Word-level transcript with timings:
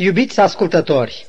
Iubiți 0.00 0.40
ascultători, 0.40 1.26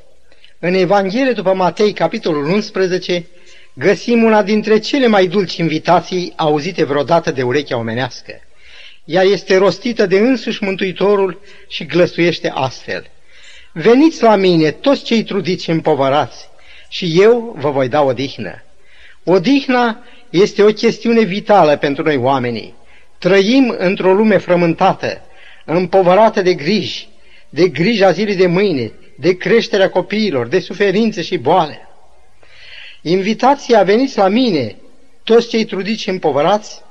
în 0.60 0.74
Evanghelie 0.74 1.32
după 1.32 1.54
Matei, 1.54 1.94
capitolul 1.94 2.46
11, 2.50 3.26
găsim 3.74 4.24
una 4.24 4.44
dintre 4.44 4.80
cele 4.80 5.08
mai 5.08 5.28
dulci 5.28 5.56
invitații 5.56 6.34
auzite 6.36 6.84
vreodată 6.84 7.32
de 7.32 7.42
urechea 7.42 7.78
omenească. 7.78 8.32
Ea 9.04 9.22
este 9.22 9.58
rostită 9.58 10.06
de 10.06 10.18
însuși 10.20 10.64
Mântuitorul 10.64 11.42
și 11.68 11.86
glăsuiește 11.86 12.52
astfel. 12.54 13.10
Veniți 13.74 14.24
la 14.24 14.36
mine, 14.36 14.72
toți 14.72 15.04
cei 15.04 15.24
trudiți 15.24 15.64
și 15.64 15.70
împovărați, 15.70 16.50
și 16.90 17.22
eu 17.22 17.56
vă 17.60 17.70
voi 17.70 17.88
da 17.88 18.02
odihnă. 18.02 18.64
Odihna 19.24 20.04
este 20.30 20.64
o 20.64 20.74
chestiune 20.74 21.22
vitală 21.22 21.78
pentru 21.78 22.04
noi 22.04 22.18
oamenii. 22.18 22.74
Trăim 23.18 23.76
într-o 23.78 24.14
lume 24.14 24.38
frământată, 24.38 25.22
împovărată 25.66 26.42
de 26.42 26.54
griji, 26.54 27.09
de 27.50 27.68
grija 27.68 28.12
zilei 28.12 28.36
de 28.36 28.48
mâine, 28.48 28.92
de 29.18 29.38
creșterea 29.38 29.90
copiilor, 29.90 30.48
de 30.48 30.60
suferințe 30.60 31.22
și 31.22 31.38
boale. 31.38 31.88
Invitația 33.02 33.84
veniți 33.84 34.18
la 34.18 34.28
mine, 34.28 34.76
toți 35.24 35.48
cei 35.48 35.66
trudiți 35.66 36.02
și 36.02 36.10
împovărați, 36.10 36.82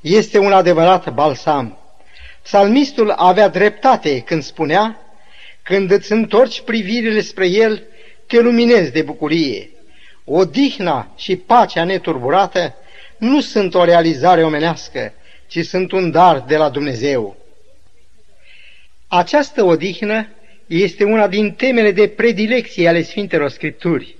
este 0.00 0.38
un 0.38 0.52
adevărat 0.52 1.12
balsam. 1.14 1.78
Psalmistul 2.42 3.10
avea 3.10 3.48
dreptate 3.48 4.20
când 4.20 4.42
spunea, 4.42 4.98
când 5.62 5.90
îți 5.90 6.12
întorci 6.12 6.60
privirile 6.60 7.20
spre 7.20 7.46
el, 7.46 7.82
te 8.26 8.40
luminezi 8.40 8.92
de 8.92 9.02
bucurie. 9.02 9.70
Odihna 10.24 11.12
și 11.16 11.36
pacea 11.36 11.84
neturburată 11.84 12.74
nu 13.18 13.40
sunt 13.40 13.74
o 13.74 13.84
realizare 13.84 14.44
omenească, 14.44 15.12
ci 15.46 15.58
sunt 15.58 15.92
un 15.92 16.10
dar 16.10 16.40
de 16.40 16.56
la 16.56 16.68
Dumnezeu. 16.68 17.36
Această 19.16 19.64
odihnă 19.64 20.28
este 20.66 21.04
una 21.04 21.28
din 21.28 21.52
temele 21.52 21.92
de 21.92 22.08
predilecție 22.08 22.88
ale 22.88 23.02
Sfintelor 23.02 23.50
Scripturi. 23.50 24.16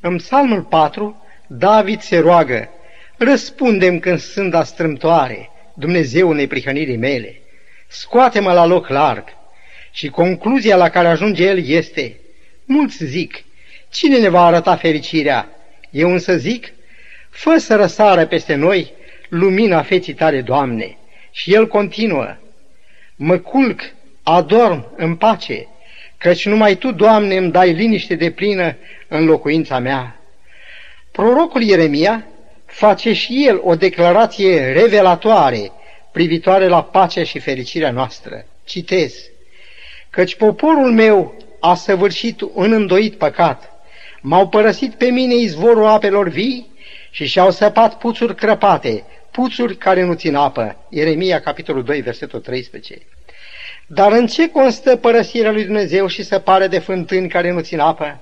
În 0.00 0.16
Psalmul 0.16 0.62
4, 0.62 1.26
David 1.46 2.00
se 2.00 2.18
roagă, 2.18 2.68
Răspundem 3.16 3.98
când 3.98 4.18
sunt 4.18 4.54
astrâmtoare, 4.54 5.50
Dumnezeu 5.74 6.32
neprihănirii 6.32 6.96
mele, 6.96 7.40
scoate-mă 7.86 8.52
la 8.52 8.66
loc 8.66 8.88
larg. 8.88 9.24
Și 9.92 10.08
concluzia 10.08 10.76
la 10.76 10.88
care 10.88 11.08
ajunge 11.08 11.44
el 11.44 11.66
este, 11.66 12.16
mulți 12.64 13.04
zic, 13.04 13.44
cine 13.90 14.18
ne 14.18 14.28
va 14.28 14.46
arăta 14.46 14.76
fericirea? 14.76 15.48
Eu 15.90 16.12
însă 16.12 16.36
zic, 16.36 16.72
fă 17.30 17.56
să 17.58 17.76
răsară 17.76 18.26
peste 18.26 18.54
noi 18.54 18.92
lumina 19.28 19.82
feții 19.82 20.14
tale, 20.14 20.40
Doamne. 20.40 20.96
Și 21.30 21.54
el 21.54 21.66
continuă, 21.66 22.36
mă 23.16 23.38
culc, 23.38 23.94
adorm 24.28 24.86
în 24.96 25.16
pace, 25.16 25.66
căci 26.18 26.46
numai 26.46 26.74
Tu, 26.74 26.92
Doamne, 26.92 27.36
îmi 27.36 27.50
dai 27.50 27.72
liniște 27.72 28.14
de 28.14 28.30
plină 28.30 28.76
în 29.08 29.24
locuința 29.24 29.78
mea. 29.78 30.20
Prorocul 31.12 31.62
Ieremia 31.62 32.26
face 32.66 33.12
și 33.12 33.46
el 33.46 33.60
o 33.62 33.74
declarație 33.74 34.72
revelatoare 34.72 35.72
privitoare 36.12 36.68
la 36.68 36.82
pacea 36.82 37.24
și 37.24 37.38
fericirea 37.38 37.90
noastră. 37.90 38.44
Citez, 38.64 39.14
căci 40.10 40.36
poporul 40.36 40.92
meu 40.92 41.36
a 41.60 41.74
săvârșit 41.74 42.40
un 42.40 42.72
îndoit 42.72 43.14
păcat, 43.14 43.70
m-au 44.20 44.48
părăsit 44.48 44.94
pe 44.94 45.06
mine 45.06 45.34
izvorul 45.34 45.86
apelor 45.86 46.28
vii 46.28 46.70
și 47.10 47.26
și-au 47.26 47.50
săpat 47.50 47.98
puțuri 47.98 48.34
crăpate, 48.34 49.04
puțuri 49.30 49.76
care 49.76 50.02
nu 50.02 50.14
țin 50.14 50.34
apă. 50.34 50.76
Ieremia, 50.88 51.40
capitolul 51.40 51.84
2, 51.84 52.00
versetul 52.00 52.40
13. 52.40 52.98
Dar 53.86 54.12
în 54.12 54.26
ce 54.26 54.50
constă 54.50 54.96
părăsirea 54.96 55.50
lui 55.50 55.64
Dumnezeu 55.64 56.06
și 56.06 56.22
săparea 56.22 56.66
de 56.66 56.78
fântâni 56.78 57.28
care 57.28 57.50
nu 57.50 57.60
țin 57.60 57.78
apă? 57.78 58.20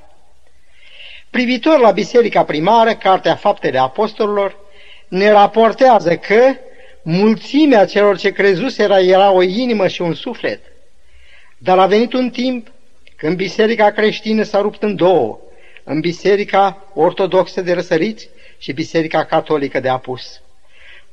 Privitor 1.31 1.79
la 1.79 1.91
biserica 1.91 2.45
primară, 2.45 2.95
Cartea 2.95 3.35
Faptele 3.35 3.79
Apostolilor, 3.79 4.57
ne 5.09 5.31
raportează 5.31 6.17
că 6.17 6.55
mulțimea 7.03 7.87
celor 7.87 8.19
ce 8.19 8.31
crezuseră 8.31 8.95
era 8.95 9.31
o 9.31 9.43
inimă 9.43 9.89
și 9.89 10.03
un 10.03 10.15
suflet. 10.15 10.61
Dar 11.59 11.79
a 11.79 11.87
venit 11.87 12.13
un 12.13 12.31
timp 12.31 12.69
când 13.17 13.37
biserica 13.37 13.91
creștină 13.91 14.43
s-a 14.43 14.61
rupt 14.61 14.83
în 14.83 14.97
două, 14.97 15.39
în 15.85 16.01
biserica 16.01 16.91
ortodoxă 16.95 17.61
de 17.61 17.73
răsăriți 17.73 18.29
și 18.59 18.73
biserica 18.73 19.25
catolică 19.25 19.81
de 19.81 19.89
apus. 19.89 20.41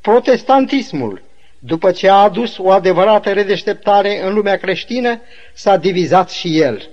Protestantismul, 0.01 1.22
după 1.63 1.91
ce 1.91 2.09
a 2.09 2.13
adus 2.13 2.57
o 2.57 2.72
adevărată 2.72 3.31
redeșteptare 3.31 4.23
în 4.23 4.33
lumea 4.33 4.57
creștină, 4.57 5.22
s-a 5.53 5.77
divizat 5.77 6.29
și 6.29 6.59
el. 6.59 6.89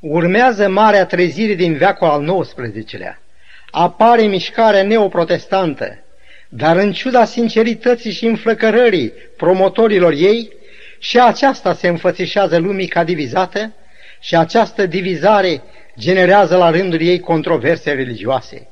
Urmează 0.00 0.68
marea 0.68 1.06
trezire 1.06 1.54
din 1.54 1.76
veacul 1.76 2.08
al 2.08 2.42
XIX-lea. 2.42 3.22
Apare 3.70 4.22
mișcarea 4.22 4.82
neoprotestantă, 4.82 6.04
dar 6.48 6.76
în 6.76 6.92
ciuda 6.92 7.24
sincerității 7.24 8.12
și 8.12 8.26
înflăcărării 8.26 9.12
promotorilor 9.36 10.12
ei, 10.12 10.52
și 10.98 11.20
aceasta 11.20 11.74
se 11.74 11.88
înfățișează 11.88 12.58
lumii 12.58 12.86
ca 12.86 13.04
divizată 13.04 13.72
și 14.20 14.36
această 14.36 14.86
divizare 14.86 15.62
generează 15.98 16.56
la 16.56 16.70
rândul 16.70 17.00
ei 17.00 17.20
controverse 17.20 17.92
religioase. 17.92 18.68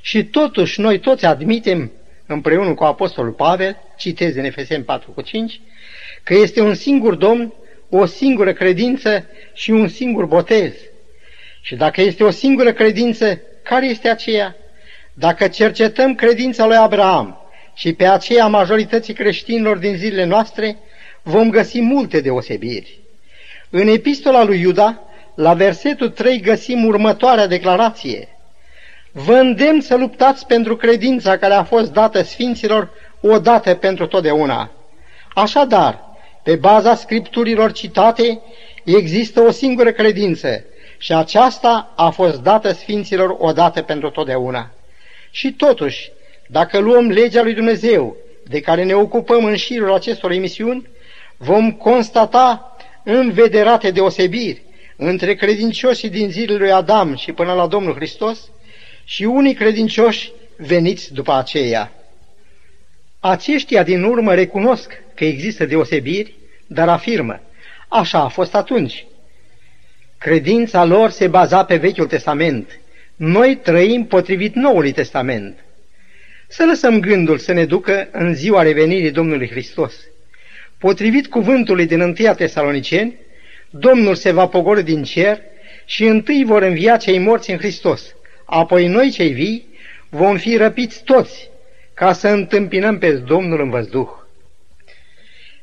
Și 0.00 0.24
totuși 0.24 0.80
noi 0.80 0.98
toți 0.98 1.26
admitem, 1.26 1.92
împreună 2.32 2.74
cu 2.74 2.84
Apostolul 2.84 3.32
Pavel, 3.32 3.76
citez 3.96 4.36
în 4.36 4.44
Efeseni 4.44 4.84
4 4.84 5.10
cu 5.10 5.20
5, 5.20 5.60
că 6.22 6.34
este 6.34 6.60
un 6.60 6.74
singur 6.74 7.14
Domn, 7.14 7.52
o 7.90 8.06
singură 8.06 8.52
credință 8.52 9.26
și 9.54 9.70
un 9.70 9.88
singur 9.88 10.24
botez. 10.24 10.72
Și 11.60 11.74
dacă 11.74 12.00
este 12.00 12.24
o 12.24 12.30
singură 12.30 12.72
credință, 12.72 13.40
care 13.62 13.86
este 13.86 14.08
aceea? 14.08 14.56
Dacă 15.14 15.48
cercetăm 15.48 16.14
credința 16.14 16.66
lui 16.66 16.76
Abraham 16.76 17.40
și 17.74 17.92
pe 17.92 18.06
aceea 18.06 18.46
majorității 18.46 19.14
creștinilor 19.14 19.76
din 19.76 19.96
zilele 19.96 20.24
noastre, 20.24 20.76
vom 21.22 21.50
găsi 21.50 21.80
multe 21.80 22.20
deosebiri. 22.20 22.98
În 23.70 23.88
epistola 23.88 24.44
lui 24.44 24.60
Iuda, 24.60 25.02
la 25.34 25.54
versetul 25.54 26.08
3 26.08 26.40
găsim 26.40 26.84
următoarea 26.84 27.46
declarație. 27.46 28.28
Vă 29.12 29.34
îndemn 29.34 29.80
să 29.80 29.96
luptați 29.96 30.46
pentru 30.46 30.76
credința 30.76 31.36
care 31.36 31.54
a 31.54 31.64
fost 31.64 31.92
dată 31.92 32.22
sfinților 32.22 32.90
odată 33.20 33.74
pentru 33.74 34.06
totdeauna. 34.06 34.70
Așadar, 35.34 36.00
pe 36.42 36.56
baza 36.56 36.94
scripturilor 36.94 37.72
citate, 37.72 38.40
există 38.84 39.40
o 39.40 39.50
singură 39.50 39.92
credință 39.92 40.64
și 40.98 41.12
aceasta 41.12 41.92
a 41.96 42.10
fost 42.10 42.40
dată 42.40 42.72
sfinților 42.72 43.36
odată 43.38 43.82
pentru 43.82 44.10
totdeauna. 44.10 44.70
Și 45.30 45.52
totuși, 45.52 46.12
dacă 46.46 46.78
luăm 46.78 47.08
legea 47.08 47.42
lui 47.42 47.54
Dumnezeu, 47.54 48.16
de 48.48 48.60
care 48.60 48.84
ne 48.84 48.94
ocupăm 48.94 49.44
în 49.44 49.56
șirul 49.56 49.92
acestor 49.92 50.30
emisiuni, 50.30 50.88
vom 51.36 51.72
constata 51.72 52.76
învederate 53.04 53.90
deosebiri 53.90 54.62
între 54.96 55.34
credincioșii 55.34 56.08
din 56.08 56.30
zilele 56.30 56.58
lui 56.58 56.72
Adam 56.72 57.16
și 57.16 57.32
până 57.32 57.52
la 57.52 57.66
Domnul 57.66 57.94
Hristos 57.94 58.50
și 59.04 59.24
unii 59.24 59.54
credincioși 59.54 60.32
veniți 60.56 61.12
după 61.12 61.32
aceea. 61.32 61.92
Aceștia 63.20 63.82
din 63.82 64.02
urmă 64.02 64.34
recunosc 64.34 64.92
că 65.14 65.24
există 65.24 65.64
deosebiri, 65.66 66.34
dar 66.66 66.88
afirmă, 66.88 67.40
așa 67.88 68.18
a 68.18 68.28
fost 68.28 68.54
atunci. 68.54 69.06
Credința 70.18 70.84
lor 70.84 71.10
se 71.10 71.26
baza 71.26 71.64
pe 71.64 71.76
Vechiul 71.76 72.06
Testament. 72.06 72.80
Noi 73.16 73.56
trăim 73.56 74.04
potrivit 74.04 74.54
Noului 74.54 74.92
Testament. 74.92 75.64
Să 76.48 76.64
lăsăm 76.64 77.00
gândul 77.00 77.38
să 77.38 77.52
ne 77.52 77.64
ducă 77.64 78.08
în 78.12 78.34
ziua 78.34 78.62
revenirii 78.62 79.10
Domnului 79.10 79.50
Hristos. 79.50 79.94
Potrivit 80.78 81.26
cuvântului 81.26 81.86
din 81.86 82.00
1 82.00 82.12
Tesaloniceni, 82.36 83.16
Domnul 83.70 84.14
se 84.14 84.30
va 84.32 84.46
pogorâ 84.46 84.82
din 84.82 85.02
cer 85.02 85.40
și 85.84 86.04
întâi 86.04 86.44
vor 86.44 86.62
învia 86.62 86.96
cei 86.96 87.18
morți 87.18 87.50
în 87.50 87.58
Hristos. 87.58 88.14
Apoi 88.54 88.86
noi 88.86 89.10
cei 89.10 89.32
vii 89.32 89.66
vom 90.08 90.36
fi 90.36 90.56
răpiți 90.56 91.02
toți 91.04 91.50
ca 91.94 92.12
să 92.12 92.28
întâmpinăm 92.28 92.98
pe 92.98 93.12
Domnul 93.12 93.60
în 93.60 93.70
văzduh. 93.70 94.08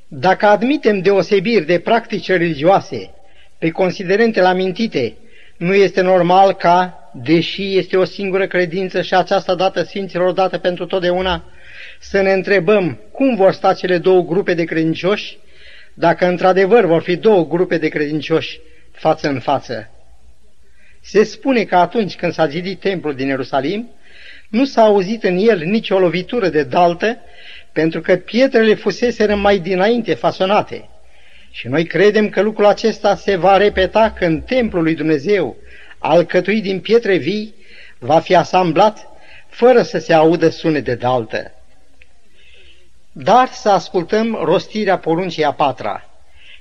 Dacă 0.08 0.46
admitem 0.46 1.00
deosebiri 1.02 1.66
de 1.66 1.80
practici 1.80 2.28
religioase 2.28 3.10
pe 3.58 3.70
considerentele 3.70 4.48
amintite, 4.48 5.14
nu 5.58 5.74
este 5.74 6.02
normal 6.02 6.54
ca, 6.54 7.10
deși 7.14 7.78
este 7.78 7.98
o 7.98 8.04
singură 8.04 8.48
credință 8.48 9.02
și 9.02 9.14
aceasta 9.14 9.56
dată 9.56 9.84
Sfinților 9.84 10.32
dată 10.32 10.58
pentru 10.58 10.86
totdeauna, 10.86 11.44
să 12.00 12.22
ne 12.22 12.32
întrebăm 12.32 13.00
cum 13.12 13.36
vor 13.36 13.54
sta 13.54 13.74
cele 13.74 13.98
două 13.98 14.22
grupe 14.22 14.54
de 14.54 14.64
credincioși, 14.64 15.38
dacă 15.94 16.26
într-adevăr 16.26 16.86
vor 16.86 17.02
fi 17.02 17.16
două 17.16 17.48
grupe 17.48 17.78
de 17.78 17.88
credincioși 17.88 18.60
față 18.92 19.28
în 19.28 19.40
față. 19.40 19.90
Se 21.02 21.24
spune 21.24 21.64
că 21.64 21.76
atunci 21.76 22.16
când 22.16 22.34
s-a 22.34 22.48
zidit 22.48 22.80
templul 22.80 23.16
din 23.16 23.28
Ierusalim, 23.28 23.90
nu 24.50 24.66
s-a 24.66 24.82
auzit 24.82 25.24
în 25.24 25.38
el 25.38 25.64
nicio 25.64 26.00
lovitură 26.00 26.50
de 26.50 26.64
daltă, 26.64 27.18
pentru 27.72 28.02
că 28.02 28.16
pietrele 28.16 28.74
fuseseră 28.74 29.36
mai 29.36 29.60
dinainte 29.60 30.14
fasonate. 30.14 30.90
Și 31.52 31.68
noi 31.68 31.86
credem 31.86 32.30
că 32.30 32.42
lucrul 32.42 32.66
acesta 32.66 33.16
se 33.16 33.36
va 33.36 33.58
repeta 33.58 34.12
când 34.12 34.46
templul 34.46 34.84
lui 34.84 34.96
Dumnezeu, 34.96 35.56
alcătuit 35.98 36.64
din 36.64 36.80
pietre 36.80 37.16
vii, 37.16 37.54
va 38.00 38.20
fi 38.20 38.36
asamblat 38.36 39.08
fără 39.48 39.82
să 39.82 39.98
se 39.98 40.14
audă 40.14 40.50
sunet 40.50 40.84
de 40.84 40.96
daltă. 40.96 41.52
Dar 43.12 43.48
să 43.52 43.70
ascultăm 43.70 44.40
rostirea 44.44 44.98
poruncii 44.98 45.44
a 45.44 45.52
patra. 45.52 46.10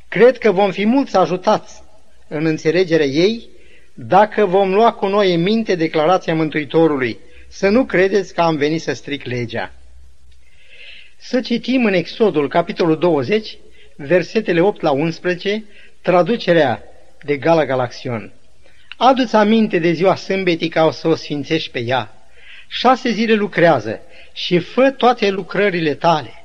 Cred 0.09 0.39
că 0.39 0.51
vom 0.51 0.71
fi 0.71 0.87
mulți 0.87 1.17
ajutați 1.17 1.83
în 2.29 2.45
înțelegerea 2.45 3.07
ei 3.07 3.49
dacă 4.01 4.47
vom 4.47 4.75
lua 4.75 4.93
cu 4.93 5.07
noi 5.07 5.35
în 5.35 5.43
minte 5.43 5.75
declarația 5.75 6.35
Mântuitorului, 6.35 7.19
să 7.49 7.69
nu 7.69 7.85
credeți 7.85 8.35
că 8.35 8.41
am 8.41 8.57
venit 8.57 8.83
să 8.83 8.93
stric 8.93 9.25
legea. 9.25 9.73
Să 11.17 11.41
citim 11.41 11.85
în 11.85 11.93
Exodul, 11.93 12.49
capitolul 12.49 12.99
20, 12.99 13.59
versetele 13.97 14.61
8 14.61 14.81
la 14.81 14.91
11, 14.91 15.65
traducerea 16.03 16.83
de 17.23 17.37
Gala 17.37 17.65
Galaxion. 17.65 18.33
Adu-ți 18.97 19.37
aminte 19.37 19.79
de 19.79 19.93
ziua 19.93 20.15
sâmbetii 20.15 20.69
ca 20.69 20.85
o 20.85 20.91
să 20.91 21.09
o 21.09 21.15
sfințești 21.15 21.71
pe 21.71 21.81
ea. 21.81 22.15
Șase 22.69 23.11
zile 23.11 23.35
lucrează 23.35 24.01
și 24.33 24.59
fă 24.59 24.91
toate 24.91 25.31
lucrările 25.31 25.95
tale. 25.95 26.45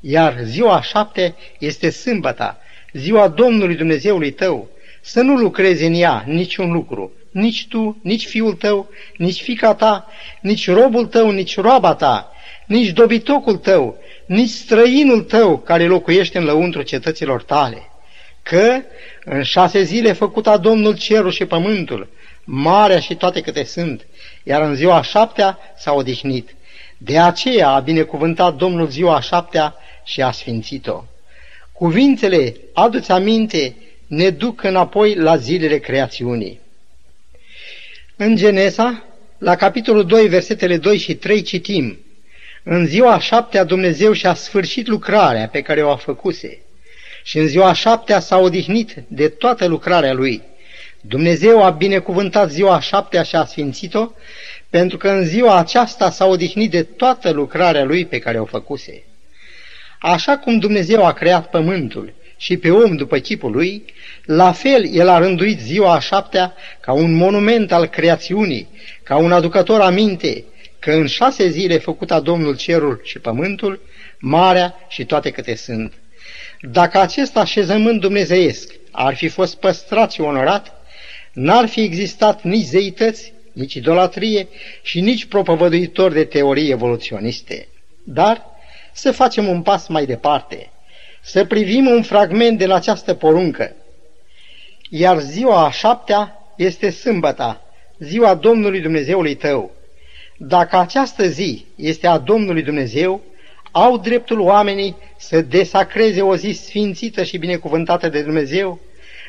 Iar 0.00 0.38
ziua 0.42 0.82
șapte 0.82 1.34
este 1.58 1.90
sâmbăta, 1.90 2.58
ziua 2.92 3.28
Domnului 3.28 3.74
Dumnezeului 3.76 4.30
tău, 4.30 4.72
să 5.06 5.20
nu 5.20 5.36
lucrezi 5.36 5.84
în 5.84 5.94
ea 5.94 6.24
niciun 6.26 6.72
lucru, 6.72 7.12
nici 7.30 7.66
tu, 7.68 7.98
nici 8.02 8.26
fiul 8.26 8.54
tău, 8.54 8.88
nici 9.16 9.42
fica 9.42 9.74
ta, 9.74 10.06
nici 10.40 10.70
robul 10.70 11.06
tău, 11.06 11.30
nici 11.30 11.56
roaba 11.56 11.94
ta, 11.94 12.32
nici 12.66 12.88
dobitocul 12.88 13.56
tău, 13.56 13.96
nici 14.26 14.48
străinul 14.48 15.22
tău 15.22 15.58
care 15.58 15.86
locuiește 15.86 16.38
în 16.38 16.44
lăuntru 16.44 16.82
cetăților 16.82 17.42
tale. 17.42 17.82
Că 18.42 18.80
în 19.24 19.42
șase 19.42 19.82
zile 19.82 20.12
făcuta 20.12 20.56
Domnul 20.56 20.96
cerul 20.96 21.30
și 21.30 21.44
pământul, 21.44 22.08
marea 22.44 23.00
și 23.00 23.14
toate 23.14 23.40
câte 23.40 23.64
sunt, 23.64 24.06
iar 24.42 24.62
în 24.62 24.74
ziua 24.74 25.02
șaptea 25.02 25.58
s-a 25.76 25.92
odihnit. 25.92 26.54
De 26.98 27.18
aceea 27.18 27.68
a 27.68 27.80
binecuvântat 27.80 28.56
Domnul 28.56 28.86
ziua 28.86 29.20
șaptea 29.20 29.74
și 30.04 30.22
a 30.22 30.30
sfințit-o. 30.30 31.04
Cuvintele, 31.72 32.56
adu-ți 32.72 33.10
aminte, 33.12 33.76
ne 34.14 34.30
duc 34.30 34.62
înapoi 34.62 35.14
la 35.14 35.36
zilele 35.36 35.78
creațiunii. 35.78 36.60
În 38.16 38.36
Genesa, 38.36 39.04
la 39.38 39.56
capitolul 39.56 40.06
2, 40.06 40.28
versetele 40.28 40.76
2 40.76 40.98
și 40.98 41.14
3 41.14 41.42
citim, 41.42 41.98
În 42.62 42.86
ziua 42.86 43.18
șaptea 43.18 43.64
Dumnezeu 43.64 44.12
și-a 44.12 44.34
sfârșit 44.34 44.86
lucrarea 44.86 45.48
pe 45.48 45.60
care 45.60 45.82
o 45.82 45.90
a 45.90 45.96
făcuse 45.96 46.58
și 47.22 47.38
în 47.38 47.46
ziua 47.46 47.72
șaptea 47.72 48.20
s-a 48.20 48.38
odihnit 48.38 48.94
de 49.08 49.28
toată 49.28 49.66
lucrarea 49.66 50.12
lui. 50.12 50.42
Dumnezeu 51.00 51.64
a 51.64 51.70
binecuvântat 51.70 52.50
ziua 52.50 52.80
șaptea 52.80 53.22
și 53.22 53.36
a 53.36 53.44
sfințit-o, 53.44 54.10
pentru 54.70 54.96
că 54.96 55.08
în 55.08 55.24
ziua 55.24 55.58
aceasta 55.58 56.10
s-a 56.10 56.24
odihnit 56.24 56.70
de 56.70 56.82
toată 56.82 57.30
lucrarea 57.30 57.84
lui 57.84 58.06
pe 58.06 58.18
care 58.18 58.40
o 58.40 58.44
făcuse. 58.44 59.02
Așa 60.00 60.38
cum 60.38 60.58
Dumnezeu 60.58 61.04
a 61.04 61.12
creat 61.12 61.50
pământul 61.50 62.12
și 62.36 62.56
pe 62.56 62.70
om 62.70 62.96
după 62.96 63.18
chipul 63.18 63.50
lui, 63.50 63.84
la 64.24 64.52
fel 64.52 64.94
el 64.94 65.08
a 65.08 65.18
rânduit 65.18 65.60
ziua 65.60 65.94
a 65.94 65.98
șaptea 65.98 66.54
ca 66.80 66.92
un 66.92 67.12
monument 67.12 67.72
al 67.72 67.86
creațiunii, 67.86 68.68
ca 69.02 69.16
un 69.16 69.32
aducător 69.32 69.80
aminte 69.80 70.44
că 70.78 70.92
în 70.92 71.06
șase 71.06 71.48
zile 71.48 71.78
făcuta 71.78 72.20
Domnul 72.20 72.56
cerul 72.56 73.00
și 73.04 73.18
pământul, 73.18 73.80
marea 74.18 74.74
și 74.88 75.04
toate 75.04 75.30
câte 75.30 75.54
sunt. 75.54 75.92
Dacă 76.60 76.98
acest 77.00 77.36
așezământ 77.36 78.00
dumnezeiesc 78.00 78.72
ar 78.90 79.14
fi 79.14 79.28
fost 79.28 79.56
păstrat 79.56 80.12
și 80.12 80.20
onorat, 80.20 80.72
n-ar 81.32 81.68
fi 81.68 81.80
existat 81.80 82.42
nici 82.42 82.64
zeități, 82.64 83.32
nici 83.52 83.74
idolatrie 83.74 84.48
și 84.82 85.00
nici 85.00 85.24
propovăduitor 85.24 86.12
de 86.12 86.24
teorii 86.24 86.70
evoluționiste. 86.70 87.68
Dar 88.04 88.44
să 88.92 89.12
facem 89.12 89.48
un 89.48 89.62
pas 89.62 89.88
mai 89.88 90.06
departe, 90.06 90.70
să 91.24 91.44
privim 91.44 91.86
un 91.86 92.02
fragment 92.02 92.58
de 92.58 92.66
la 92.66 92.74
această 92.74 93.14
poruncă. 93.14 93.76
Iar 94.90 95.18
ziua 95.18 95.64
a 95.64 95.70
șaptea 95.70 96.38
este 96.56 96.90
sâmbăta, 96.90 97.62
ziua 97.98 98.34
Domnului 98.34 98.80
Dumnezeului 98.80 99.34
tău. 99.34 99.70
Dacă 100.36 100.76
această 100.76 101.26
zi 101.26 101.64
este 101.76 102.06
a 102.06 102.18
Domnului 102.18 102.62
Dumnezeu, 102.62 103.20
au 103.70 103.98
dreptul 103.98 104.40
oamenii 104.40 104.96
să 105.16 105.40
desacreze 105.40 106.22
o 106.22 106.36
zi 106.36 106.50
sfințită 106.50 107.22
și 107.22 107.38
binecuvântată 107.38 108.08
de 108.08 108.22
Dumnezeu, 108.22 108.80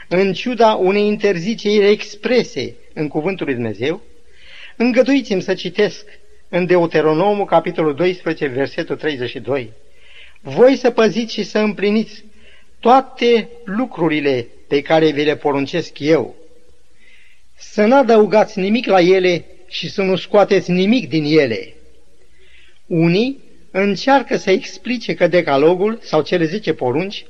în 0.07 0.33
ciuda 0.33 0.73
unei 0.73 1.05
interziceri 1.05 1.89
exprese 1.89 2.75
în 2.93 3.07
cuvântul 3.07 3.45
lui 3.45 3.55
Dumnezeu? 3.55 4.01
Îngăduiți-mi 4.75 5.41
să 5.41 5.53
citesc 5.53 6.05
în 6.49 6.65
Deuteronomul, 6.65 7.45
capitolul 7.45 7.95
12, 7.95 8.45
versetul 8.47 8.95
32. 8.95 9.71
Voi 10.47 10.75
să 10.75 10.91
păziți 10.91 11.33
și 11.33 11.43
să 11.43 11.59
împliniți 11.59 12.23
toate 12.79 13.49
lucrurile 13.63 14.47
pe 14.67 14.81
care 14.81 15.11
vi 15.11 15.23
le 15.23 15.35
poruncesc 15.35 15.99
eu. 15.99 16.35
Să 17.57 17.85
nu 17.85 17.95
adăugați 17.97 18.59
nimic 18.59 18.85
la 18.85 19.01
ele 19.01 19.45
și 19.67 19.89
să 19.89 20.01
nu 20.01 20.15
scoateți 20.15 20.71
nimic 20.71 21.09
din 21.09 21.23
ele. 21.39 21.73
Unii 22.85 23.43
încearcă 23.71 24.37
să 24.37 24.51
explice 24.51 25.13
că 25.13 25.27
decalogul 25.27 25.99
sau 26.01 26.21
cele 26.21 26.45
zece 26.45 26.73
porunci 26.73 27.25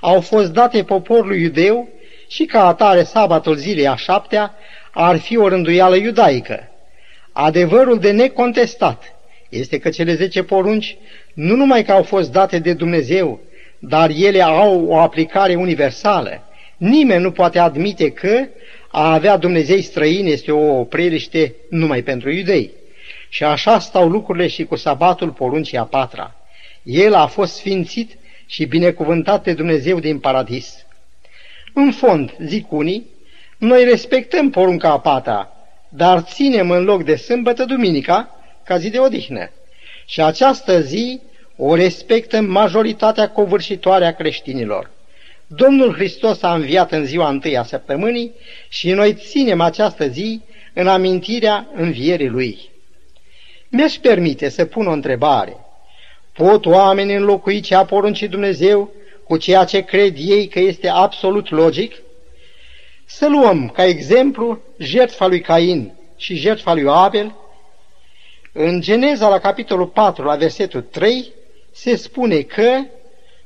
au 0.00 0.20
fost 0.20 0.52
date 0.52 0.84
poporului 0.84 1.40
iudeu 1.40 1.88
și 2.28 2.44
ca 2.44 2.66
atare 2.66 3.02
sabatul 3.02 3.56
zilei 3.56 3.86
a 3.88 3.96
șaptea 3.96 4.54
ar 4.90 5.18
fi 5.18 5.36
o 5.36 5.48
rânduială 5.48 5.96
iudaică. 5.96 6.68
Adevărul 7.32 7.98
de 7.98 8.10
necontestat 8.10 9.19
este 9.50 9.78
că 9.78 9.88
cele 9.88 10.14
zece 10.14 10.42
porunci 10.42 10.96
nu 11.34 11.56
numai 11.56 11.84
că 11.84 11.92
au 11.92 12.02
fost 12.02 12.32
date 12.32 12.58
de 12.58 12.72
Dumnezeu, 12.72 13.40
dar 13.78 14.10
ele 14.10 14.42
au 14.42 14.84
o 14.86 14.98
aplicare 14.98 15.54
universală. 15.54 16.42
Nimeni 16.76 17.22
nu 17.22 17.30
poate 17.30 17.58
admite 17.58 18.10
că 18.10 18.46
a 18.90 19.12
avea 19.12 19.36
Dumnezei 19.36 19.82
străini 19.82 20.30
este 20.30 20.52
o 20.52 20.84
preliște 20.84 21.54
numai 21.70 22.02
pentru 22.02 22.30
iudei. 22.30 22.70
Și 23.28 23.44
așa 23.44 23.78
stau 23.78 24.08
lucrurile 24.08 24.46
și 24.46 24.64
cu 24.64 24.76
sabatul 24.76 25.30
poruncii 25.30 25.76
a 25.76 25.84
patra. 25.84 26.34
El 26.82 27.14
a 27.14 27.26
fost 27.26 27.54
sfințit 27.54 28.18
și 28.46 28.64
binecuvântat 28.64 29.44
de 29.44 29.52
Dumnezeu 29.52 30.00
din 30.00 30.18
paradis. 30.18 30.86
În 31.74 31.92
fond, 31.92 32.34
zic 32.38 32.72
unii, 32.72 33.06
noi 33.58 33.84
respectăm 33.84 34.50
porunca 34.50 34.90
a 34.90 35.00
patra, 35.00 35.52
dar 35.88 36.20
ținem 36.20 36.70
în 36.70 36.84
loc 36.84 37.04
de 37.04 37.16
sâmbătă 37.16 37.64
duminica 37.64 38.39
ca 38.70 38.78
zi 38.78 38.90
de 38.90 38.98
odihnă. 38.98 39.50
Și 40.06 40.20
această 40.20 40.80
zi 40.80 41.20
o 41.56 41.74
respectă 41.74 42.40
majoritatea 42.40 43.30
covârșitoare 43.30 44.06
a 44.06 44.14
creștinilor. 44.14 44.90
Domnul 45.46 45.94
Hristos 45.94 46.42
a 46.42 46.54
înviat 46.54 46.92
în 46.92 47.04
ziua 47.04 47.28
întâi 47.28 47.56
a 47.56 47.62
săptămânii 47.62 48.32
și 48.68 48.90
noi 48.90 49.14
ținem 49.14 49.60
această 49.60 50.08
zi 50.08 50.40
în 50.74 50.86
amintirea 50.86 51.68
învierii 51.74 52.28
Lui. 52.28 52.70
Mi-aș 53.68 53.94
permite 53.94 54.48
să 54.48 54.64
pun 54.64 54.86
o 54.86 54.92
întrebare. 54.92 55.56
Pot 56.32 56.66
oamenii 56.66 57.14
înlocui 57.14 57.60
ce 57.60 57.74
a 57.74 57.84
poruncit 57.84 58.30
Dumnezeu 58.30 58.90
cu 59.24 59.36
ceea 59.36 59.64
ce 59.64 59.80
cred 59.80 60.14
ei 60.16 60.48
că 60.48 60.58
este 60.58 60.88
absolut 60.88 61.50
logic? 61.50 61.94
Să 63.04 63.28
luăm 63.28 63.68
ca 63.68 63.84
exemplu 63.84 64.60
jertfa 64.78 65.26
lui 65.26 65.40
Cain 65.40 65.92
și 66.16 66.34
jertfa 66.34 66.74
lui 66.74 66.84
Abel. 66.86 67.34
În 68.52 68.80
Geneza, 68.80 69.28
la 69.28 69.38
capitolul 69.38 69.86
4, 69.86 70.24
la 70.24 70.36
versetul 70.36 70.80
3, 70.80 71.32
se 71.72 71.96
spune 71.96 72.40
că 72.40 72.84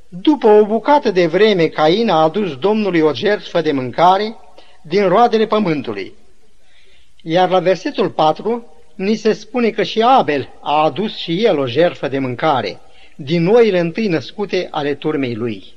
după 0.09 0.47
o 0.47 0.65
bucată 0.65 1.11
de 1.11 1.25
vreme 1.25 1.67
Cain 1.67 2.09
a 2.09 2.23
adus 2.23 2.57
Domnului 2.57 2.99
o 2.99 3.13
jertfă 3.13 3.61
de 3.61 3.71
mâncare 3.71 4.35
din 4.81 5.07
roadele 5.07 5.45
pământului. 5.45 6.13
Iar 7.21 7.49
la 7.49 7.59
versetul 7.59 8.09
4 8.09 8.65
ni 8.95 9.15
se 9.15 9.33
spune 9.33 9.69
că 9.69 9.83
și 9.83 10.01
Abel 10.01 10.49
a 10.61 10.83
adus 10.83 11.15
și 11.15 11.45
el 11.45 11.59
o 11.59 11.67
jertfă 11.67 12.07
de 12.07 12.19
mâncare 12.19 12.79
din 13.15 13.47
oile 13.47 13.79
întâi 13.79 14.07
născute 14.07 14.67
ale 14.71 14.93
turmei 14.93 15.35
lui. 15.35 15.73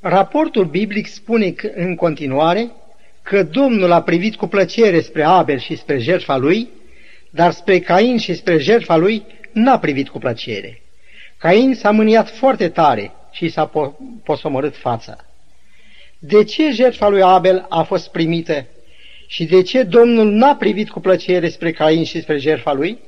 Raportul 0.00 0.64
biblic 0.64 1.06
spune 1.06 1.50
că, 1.50 1.70
în 1.74 1.94
continuare 1.94 2.70
că 3.22 3.42
Domnul 3.42 3.92
a 3.92 4.02
privit 4.02 4.36
cu 4.36 4.46
plăcere 4.46 5.00
spre 5.00 5.22
Abel 5.22 5.58
și 5.58 5.76
spre 5.76 5.98
jertfa 5.98 6.36
lui, 6.36 6.68
dar 7.34 7.52
spre 7.52 7.78
Cain 7.78 8.18
și 8.18 8.34
spre 8.34 8.58
jertfa 8.58 8.96
lui 8.96 9.26
n-a 9.52 9.78
privit 9.78 10.08
cu 10.08 10.18
plăcere. 10.18 10.82
Cain 11.38 11.74
s-a 11.74 11.90
mâniat 11.90 12.30
foarte 12.30 12.68
tare 12.68 13.12
și 13.30 13.48
s-a 13.48 13.70
po- 13.70 14.22
posomorât 14.24 14.76
fața. 14.76 15.16
De 16.18 16.44
ce 16.44 16.70
jertfa 16.70 17.08
lui 17.08 17.22
Abel 17.22 17.66
a 17.68 17.82
fost 17.82 18.10
primită 18.10 18.66
și 19.26 19.44
de 19.44 19.62
ce 19.62 19.82
Domnul 19.82 20.30
n-a 20.30 20.56
privit 20.56 20.90
cu 20.90 21.00
plăcere 21.00 21.48
spre 21.48 21.72
Cain 21.72 22.04
și 22.04 22.20
spre 22.20 22.38
jertfa 22.38 22.72
lui? 22.72 22.98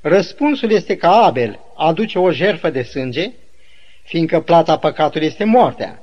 Răspunsul 0.00 0.70
este 0.70 0.96
că 0.96 1.06
Abel 1.06 1.60
aduce 1.76 2.18
o 2.18 2.30
jertfă 2.30 2.70
de 2.70 2.82
sânge, 2.82 3.30
fiindcă 4.02 4.40
plata 4.40 4.76
păcatului 4.76 5.26
este 5.26 5.44
moartea, 5.44 6.02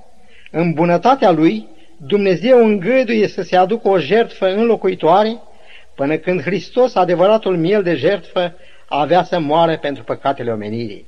În 0.52 0.74
bunătatea 0.74 1.32
lui, 1.32 1.68
Dumnezeu 1.98 2.66
îngăduie 2.66 3.28
să 3.28 3.42
se 3.42 3.56
aducă 3.56 3.88
o 3.88 4.00
jertfă 4.00 4.46
înlocuitoare, 4.46 5.38
până 5.96 6.18
când 6.18 6.42
Hristos, 6.42 6.96
adevăratul 6.96 7.58
miel 7.58 7.84
de 7.84 7.96
jertfă, 7.96 8.56
avea 8.88 9.24
să 9.24 9.40
moară 9.40 9.78
pentru 9.78 10.04
păcatele 10.04 10.52
omenirii. 10.52 11.06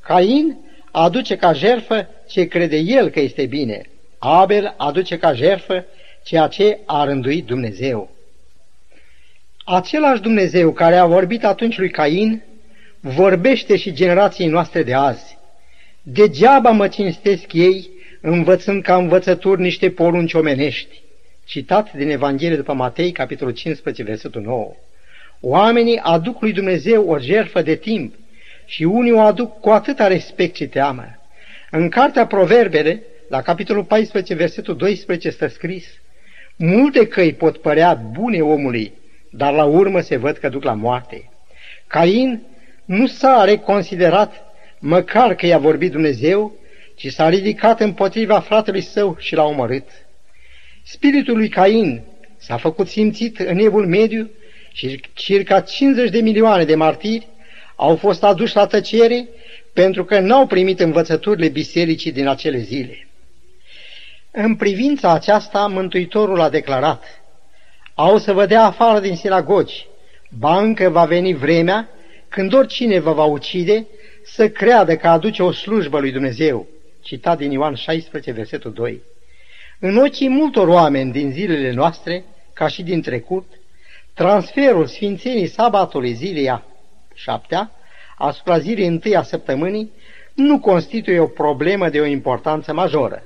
Cain 0.00 0.58
aduce 0.90 1.36
ca 1.36 1.52
jertfă 1.52 2.08
ce 2.28 2.44
crede 2.44 2.76
el 2.76 3.08
că 3.08 3.20
este 3.20 3.46
bine. 3.46 3.82
Abel 4.18 4.74
aduce 4.76 5.18
ca 5.18 5.32
jertfă 5.32 5.84
ceea 6.24 6.46
ce 6.46 6.78
a 6.86 7.04
rânduit 7.04 7.46
Dumnezeu. 7.46 8.10
Același 9.64 10.20
Dumnezeu 10.20 10.72
care 10.72 10.96
a 10.96 11.06
vorbit 11.06 11.44
atunci 11.44 11.78
lui 11.78 11.90
Cain, 11.90 12.42
vorbește 13.00 13.76
și 13.76 13.92
generației 13.92 14.48
noastre 14.48 14.82
de 14.82 14.94
azi. 14.94 15.38
Degeaba 16.02 16.70
mă 16.70 16.88
cinstesc 16.88 17.52
ei, 17.52 17.90
învățând 18.20 18.82
ca 18.82 18.96
învățături 18.96 19.60
niște 19.60 19.90
porunci 19.90 20.34
omenești. 20.34 21.02
Citat 21.48 21.92
din 21.92 22.10
Evanghelie 22.10 22.56
după 22.56 22.72
Matei, 22.72 23.12
capitolul 23.12 23.52
15, 23.52 24.02
versetul 24.02 24.42
9. 24.42 24.72
Oamenii 25.40 26.00
aduc 26.02 26.40
lui 26.40 26.52
Dumnezeu 26.52 27.08
o 27.08 27.18
jertfă 27.18 27.62
de 27.62 27.74
timp 27.74 28.14
și 28.66 28.82
unii 28.82 29.12
o 29.12 29.20
aduc 29.20 29.60
cu 29.60 29.68
atâta 29.68 30.06
respect 30.06 30.54
și 30.54 30.66
teamă. 30.66 31.04
În 31.70 31.88
cartea 31.88 32.26
Proverbele, 32.26 33.02
la 33.28 33.42
capitolul 33.42 33.84
14, 33.84 34.34
versetul 34.34 34.76
12, 34.76 35.30
stă 35.30 35.46
scris 35.46 35.86
Multe 36.56 37.06
căi 37.06 37.32
pot 37.32 37.56
părea 37.56 37.94
bune 37.94 38.40
omului, 38.40 38.92
dar 39.30 39.52
la 39.52 39.64
urmă 39.64 40.00
se 40.00 40.16
văd 40.16 40.36
că 40.36 40.48
duc 40.48 40.62
la 40.62 40.74
moarte. 40.74 41.30
Cain 41.86 42.42
nu 42.84 43.06
s-a 43.06 43.44
reconsiderat 43.44 44.44
măcar 44.78 45.34
că 45.34 45.46
i-a 45.46 45.58
vorbit 45.58 45.92
Dumnezeu, 45.92 46.52
ci 46.94 47.12
s-a 47.12 47.28
ridicat 47.28 47.80
împotriva 47.80 48.40
fratelui 48.40 48.82
său 48.82 49.16
și 49.18 49.34
l-a 49.34 49.44
omorât. 49.44 49.84
Spiritul 50.90 51.36
lui 51.36 51.48
Cain 51.48 52.02
s-a 52.36 52.56
făcut 52.56 52.88
simțit 52.88 53.38
în 53.38 53.58
evul 53.58 53.86
mediu 53.86 54.30
și 54.72 55.00
circa 55.12 55.60
50 55.60 56.10
de 56.10 56.20
milioane 56.20 56.64
de 56.64 56.74
martiri 56.74 57.28
au 57.76 57.96
fost 57.96 58.22
aduși 58.22 58.56
la 58.56 58.66
tăcere 58.66 59.28
pentru 59.72 60.04
că 60.04 60.18
n-au 60.18 60.46
primit 60.46 60.80
învățăturile 60.80 61.48
bisericii 61.48 62.12
din 62.12 62.26
acele 62.26 62.58
zile. 62.58 63.08
În 64.30 64.56
privința 64.56 65.12
aceasta, 65.12 65.66
Mântuitorul 65.66 66.40
a 66.40 66.48
declarat, 66.48 67.22
au 67.94 68.18
să 68.18 68.32
vă 68.32 68.46
dea 68.46 68.64
afară 68.64 69.00
din 69.00 69.16
sinagogi, 69.16 69.86
bancă 70.38 70.88
va 70.88 71.04
veni 71.04 71.34
vremea 71.34 71.88
când 72.28 72.54
oricine 72.54 72.98
vă 72.98 73.12
va 73.12 73.24
ucide 73.24 73.86
să 74.24 74.48
creadă 74.48 74.96
că 74.96 75.08
aduce 75.08 75.42
o 75.42 75.52
slujbă 75.52 75.98
lui 75.98 76.12
Dumnezeu. 76.12 76.66
Citat 77.00 77.38
din 77.38 77.50
Ioan 77.50 77.74
16, 77.74 78.32
versetul 78.32 78.72
2. 78.72 79.02
În 79.80 79.96
ochii 79.96 80.28
multor 80.28 80.68
oameni 80.68 81.12
din 81.12 81.30
zilele 81.30 81.72
noastre, 81.72 82.24
ca 82.52 82.68
și 82.68 82.82
din 82.82 83.02
trecut, 83.02 83.44
transferul 84.14 84.86
sfințenii 84.86 85.46
sabatului 85.46 86.12
zilei 86.12 86.48
a 86.48 86.64
șaptea 87.14 87.72
asupra 88.16 88.58
zilei 88.58 88.86
întâi 88.86 89.16
a 89.16 89.22
săptămânii 89.22 89.90
nu 90.34 90.60
constituie 90.60 91.18
o 91.18 91.26
problemă 91.26 91.88
de 91.88 92.00
o 92.00 92.04
importanță 92.04 92.72
majoră. 92.72 93.22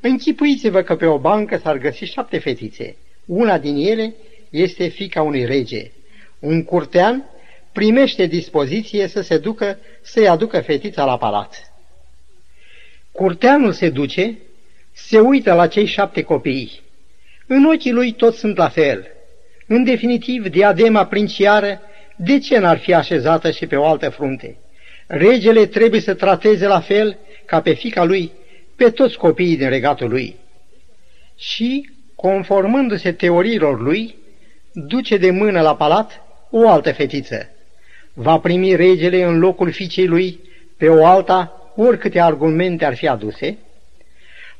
Închipuiți-vă 0.00 0.82
că 0.82 0.96
pe 0.96 1.06
o 1.06 1.18
bancă 1.18 1.56
s-ar 1.56 1.78
găsi 1.78 2.04
șapte 2.04 2.38
fetițe. 2.38 2.96
Una 3.24 3.58
din 3.58 3.76
ele 3.76 4.14
este 4.50 4.86
fica 4.86 5.22
unui 5.22 5.44
rege. 5.44 5.90
Un 6.38 6.64
curtean 6.64 7.24
primește 7.72 8.26
dispoziție 8.26 9.06
să 9.06 9.20
se 9.20 9.38
ducă 9.38 9.78
să-i 10.02 10.28
aducă 10.28 10.60
fetița 10.60 11.04
la 11.04 11.16
palat. 11.16 11.72
Curteanul 13.12 13.72
se 13.72 13.90
duce, 13.90 14.38
se 15.06 15.18
uită 15.18 15.54
la 15.54 15.66
cei 15.66 15.84
șapte 15.84 16.22
copii. 16.22 16.80
În 17.46 17.64
ochii 17.64 17.92
lui 17.92 18.12
toți 18.12 18.38
sunt 18.38 18.56
la 18.56 18.68
fel. 18.68 19.06
În 19.66 19.84
definitiv, 19.84 20.48
diadema 20.48 21.06
princiară, 21.06 21.80
de 22.16 22.38
ce 22.38 22.58
n-ar 22.58 22.78
fi 22.78 22.94
așezată 22.94 23.50
și 23.50 23.66
pe 23.66 23.76
o 23.76 23.86
altă 23.86 24.08
frunte? 24.08 24.56
Regele 25.06 25.66
trebuie 25.66 26.00
să 26.00 26.14
trateze 26.14 26.66
la 26.66 26.80
fel 26.80 27.18
ca 27.44 27.60
pe 27.60 27.72
fica 27.72 28.04
lui 28.04 28.32
pe 28.76 28.90
toți 28.90 29.16
copiii 29.16 29.56
din 29.56 29.68
regatul 29.68 30.08
lui. 30.08 30.36
Și, 31.36 31.90
conformându-se 32.14 33.12
teoriilor 33.12 33.80
lui, 33.80 34.14
duce 34.72 35.16
de 35.16 35.30
mână 35.30 35.60
la 35.60 35.76
palat 35.76 36.22
o 36.50 36.68
altă 36.68 36.92
fetiță. 36.92 37.48
Va 38.12 38.38
primi 38.38 38.74
regele 38.74 39.22
în 39.22 39.38
locul 39.38 39.70
fiicei 39.70 40.06
lui 40.06 40.40
pe 40.76 40.88
o 40.88 41.06
alta, 41.06 41.72
oricâte 41.76 42.20
argumente 42.20 42.84
ar 42.84 42.96
fi 42.96 43.08
aduse? 43.08 43.58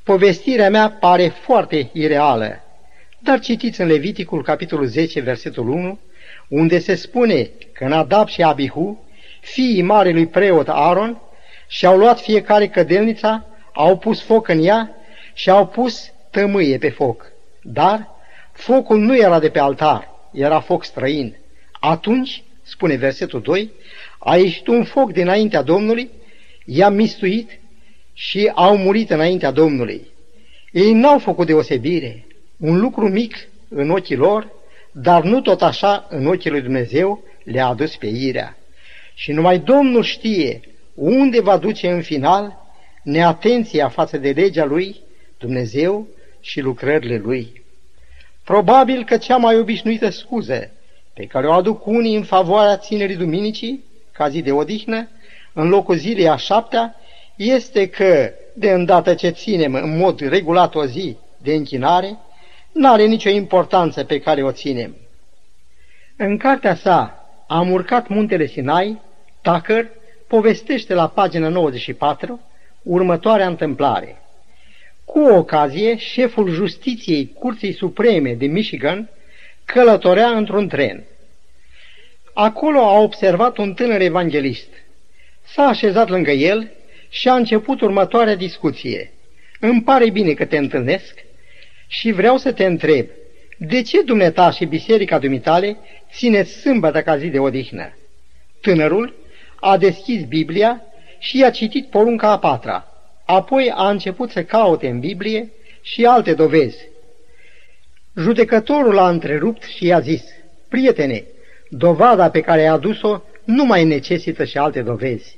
Povestirea 0.08 0.70
mea 0.70 0.90
pare 0.90 1.28
foarte 1.28 1.90
ireală, 1.92 2.60
dar 3.18 3.40
citiți 3.40 3.80
în 3.80 3.86
Leviticul, 3.86 4.42
capitolul 4.42 4.86
10, 4.86 5.20
versetul 5.20 5.68
1, 5.68 5.98
unde 6.48 6.78
se 6.78 6.94
spune 6.94 7.50
că 7.72 7.86
Nadab 7.86 8.28
și 8.28 8.42
Abihu, 8.42 9.04
fiii 9.40 9.82
marelui 9.82 10.26
preot 10.26 10.68
Aaron, 10.68 11.20
și-au 11.66 11.98
luat 11.98 12.20
fiecare 12.20 12.68
cădelnița 12.68 13.46
au 13.72 13.98
pus 13.98 14.22
foc 14.22 14.48
în 14.48 14.64
ea 14.64 14.90
și 15.32 15.50
au 15.50 15.66
pus 15.66 16.12
tămâie 16.30 16.78
pe 16.78 16.90
foc. 16.90 17.32
Dar 17.62 18.08
focul 18.52 18.98
nu 18.98 19.16
era 19.16 19.38
de 19.38 19.48
pe 19.48 19.58
altar, 19.58 20.08
era 20.32 20.60
foc 20.60 20.84
străin. 20.84 21.36
Atunci, 21.80 22.42
spune 22.62 22.96
versetul 22.96 23.40
2, 23.40 23.70
a 24.18 24.36
ieșit 24.36 24.66
un 24.66 24.84
foc 24.84 25.12
dinaintea 25.12 25.62
Domnului, 25.62 26.10
i-a 26.64 26.88
mistuit 26.88 27.57
și 28.20 28.50
au 28.54 28.76
murit 28.76 29.10
înaintea 29.10 29.50
Domnului. 29.50 30.06
Ei 30.72 30.92
n-au 30.92 31.18
făcut 31.18 31.46
deosebire, 31.46 32.26
un 32.56 32.80
lucru 32.80 33.08
mic 33.08 33.48
în 33.68 33.90
ochii 33.90 34.16
lor, 34.16 34.52
dar 34.92 35.22
nu 35.22 35.40
tot 35.40 35.62
așa 35.62 36.06
în 36.10 36.26
ochii 36.26 36.50
lui 36.50 36.60
Dumnezeu 36.60 37.22
le-a 37.44 37.66
adus 37.66 37.96
pe 37.96 38.06
irea. 38.06 38.56
Și 39.14 39.32
numai 39.32 39.58
Domnul 39.58 40.02
știe 40.02 40.60
unde 40.94 41.40
va 41.40 41.56
duce 41.56 41.90
în 41.90 42.02
final 42.02 42.56
neatenția 43.02 43.88
față 43.88 44.16
de 44.16 44.30
legea 44.30 44.64
lui, 44.64 44.96
Dumnezeu 45.38 46.06
și 46.40 46.60
lucrările 46.60 47.16
lui. 47.16 47.62
Probabil 48.44 49.04
că 49.04 49.16
cea 49.16 49.36
mai 49.36 49.58
obișnuită 49.58 50.10
scuză 50.10 50.70
pe 51.14 51.26
care 51.26 51.46
o 51.46 51.52
aduc 51.52 51.86
unii 51.86 52.16
în 52.16 52.22
favoarea 52.22 52.76
ținerii 52.76 53.16
duminicii, 53.16 53.84
ca 54.12 54.28
zi 54.28 54.42
de 54.42 54.52
odihnă, 54.52 55.08
în 55.52 55.68
locul 55.68 55.96
zilei 55.96 56.28
a 56.28 56.36
șaptea, 56.36 56.96
este 57.38 57.88
că, 57.88 58.30
de 58.54 58.70
îndată 58.70 59.14
ce 59.14 59.28
ținem 59.28 59.74
în 59.74 59.96
mod 59.96 60.20
regulat 60.20 60.74
o 60.74 60.86
zi 60.86 61.16
de 61.42 61.54
închinare, 61.54 62.18
n-are 62.72 63.04
nicio 63.04 63.28
importanță 63.28 64.04
pe 64.04 64.20
care 64.20 64.42
o 64.42 64.52
ținem. 64.52 64.96
În 66.16 66.36
cartea 66.36 66.74
sa, 66.74 67.18
Am 67.48 67.70
urcat 67.70 68.08
muntele 68.08 68.46
Sinai, 68.46 69.00
Tucker 69.40 69.90
povestește 70.26 70.94
la 70.94 71.08
pagina 71.08 71.48
94 71.48 72.40
următoarea 72.82 73.46
întâmplare. 73.46 74.22
Cu 75.04 75.18
o 75.18 75.36
ocazie, 75.36 75.96
șeful 75.96 76.50
justiției 76.50 77.32
Curții 77.38 77.72
Supreme 77.72 78.34
de 78.34 78.46
Michigan 78.46 79.08
călătorea 79.64 80.28
într-un 80.28 80.68
tren. 80.68 81.04
Acolo 82.34 82.78
a 82.78 83.00
observat 83.00 83.56
un 83.56 83.74
tânăr 83.74 84.00
evanghelist. 84.00 84.68
S-a 85.44 85.62
așezat 85.62 86.08
lângă 86.08 86.30
el 86.30 86.70
și 87.08 87.28
a 87.28 87.34
început 87.34 87.80
următoarea 87.80 88.34
discuție. 88.34 89.12
Îmi 89.60 89.82
pare 89.82 90.10
bine 90.10 90.32
că 90.32 90.44
te 90.44 90.56
întâlnesc 90.56 91.24
și 91.86 92.10
vreau 92.10 92.36
să 92.36 92.52
te 92.52 92.64
întreb, 92.64 93.06
de 93.58 93.82
ce 93.82 94.02
dumneata 94.02 94.50
și 94.50 94.64
biserica 94.64 95.18
dumitale 95.18 95.76
țineți 96.12 96.50
sâmbătă 96.52 97.02
ca 97.02 97.16
zi 97.16 97.28
de 97.28 97.38
odihnă? 97.38 97.96
Tânărul 98.60 99.14
a 99.60 99.76
deschis 99.76 100.24
Biblia 100.24 100.82
și 101.18 101.38
i-a 101.38 101.50
citit 101.50 101.86
porunca 101.86 102.30
a 102.30 102.38
patra. 102.38 102.86
Apoi 103.24 103.72
a 103.74 103.90
început 103.90 104.30
să 104.30 104.44
caute 104.44 104.88
în 104.88 105.00
Biblie 105.00 105.50
și 105.82 106.04
alte 106.04 106.34
dovezi. 106.34 106.88
Judecătorul 108.16 108.98
a 108.98 109.08
întrerupt 109.08 109.62
și 109.62 109.86
i-a 109.86 110.00
zis, 110.00 110.24
Prietene, 110.68 111.24
dovada 111.68 112.30
pe 112.30 112.40
care 112.40 112.60
ai 112.60 112.66
adus-o 112.66 113.22
nu 113.44 113.64
mai 113.64 113.84
necesită 113.84 114.44
și 114.44 114.58
alte 114.58 114.82
dovezi. 114.82 115.37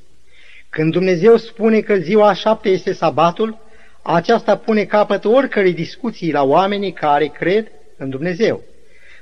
Când 0.71 0.93
Dumnezeu 0.93 1.37
spune 1.37 1.81
că 1.81 1.95
ziua 1.95 2.29
a 2.29 2.33
șapte 2.33 2.69
este 2.69 2.93
sabatul, 2.93 3.59
aceasta 4.03 4.57
pune 4.57 4.85
capăt 4.85 5.25
oricărei 5.25 5.73
discuții 5.73 6.33
la 6.33 6.43
oamenii 6.43 6.93
care 6.93 7.27
cred 7.27 7.73
în 7.97 8.11
Dumnezeu. 8.11 8.63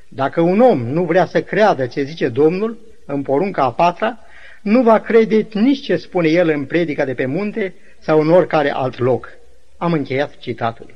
Dacă 0.09 0.41
un 0.41 0.61
om 0.61 0.87
nu 0.87 1.05
vrea 1.05 1.27
să 1.27 1.43
creadă 1.43 1.87
ce 1.87 2.03
zice 2.03 2.29
Domnul 2.29 2.79
în 3.07 3.23
porunca 3.23 3.63
a 3.63 3.73
patra, 3.73 4.19
nu 4.63 4.83
va 4.83 5.01
crede 5.01 5.47
nici 5.53 5.85
ce 5.85 5.97
spune 5.97 6.29
el 6.29 6.49
în 6.49 6.65
predica 6.65 7.05
de 7.05 7.15
pe 7.15 7.27
munte 7.27 7.75
sau 7.99 8.21
în 8.21 8.31
oricare 8.31 8.73
alt 8.73 8.99
loc. 8.99 9.29
Am 9.77 9.93
încheiat 9.93 10.39
citatul. 10.39 10.95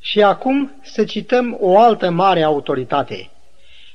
Și 0.00 0.22
acum 0.22 0.72
să 0.82 1.04
cităm 1.04 1.56
o 1.60 1.78
altă 1.78 2.10
mare 2.10 2.42
autoritate, 2.42 3.30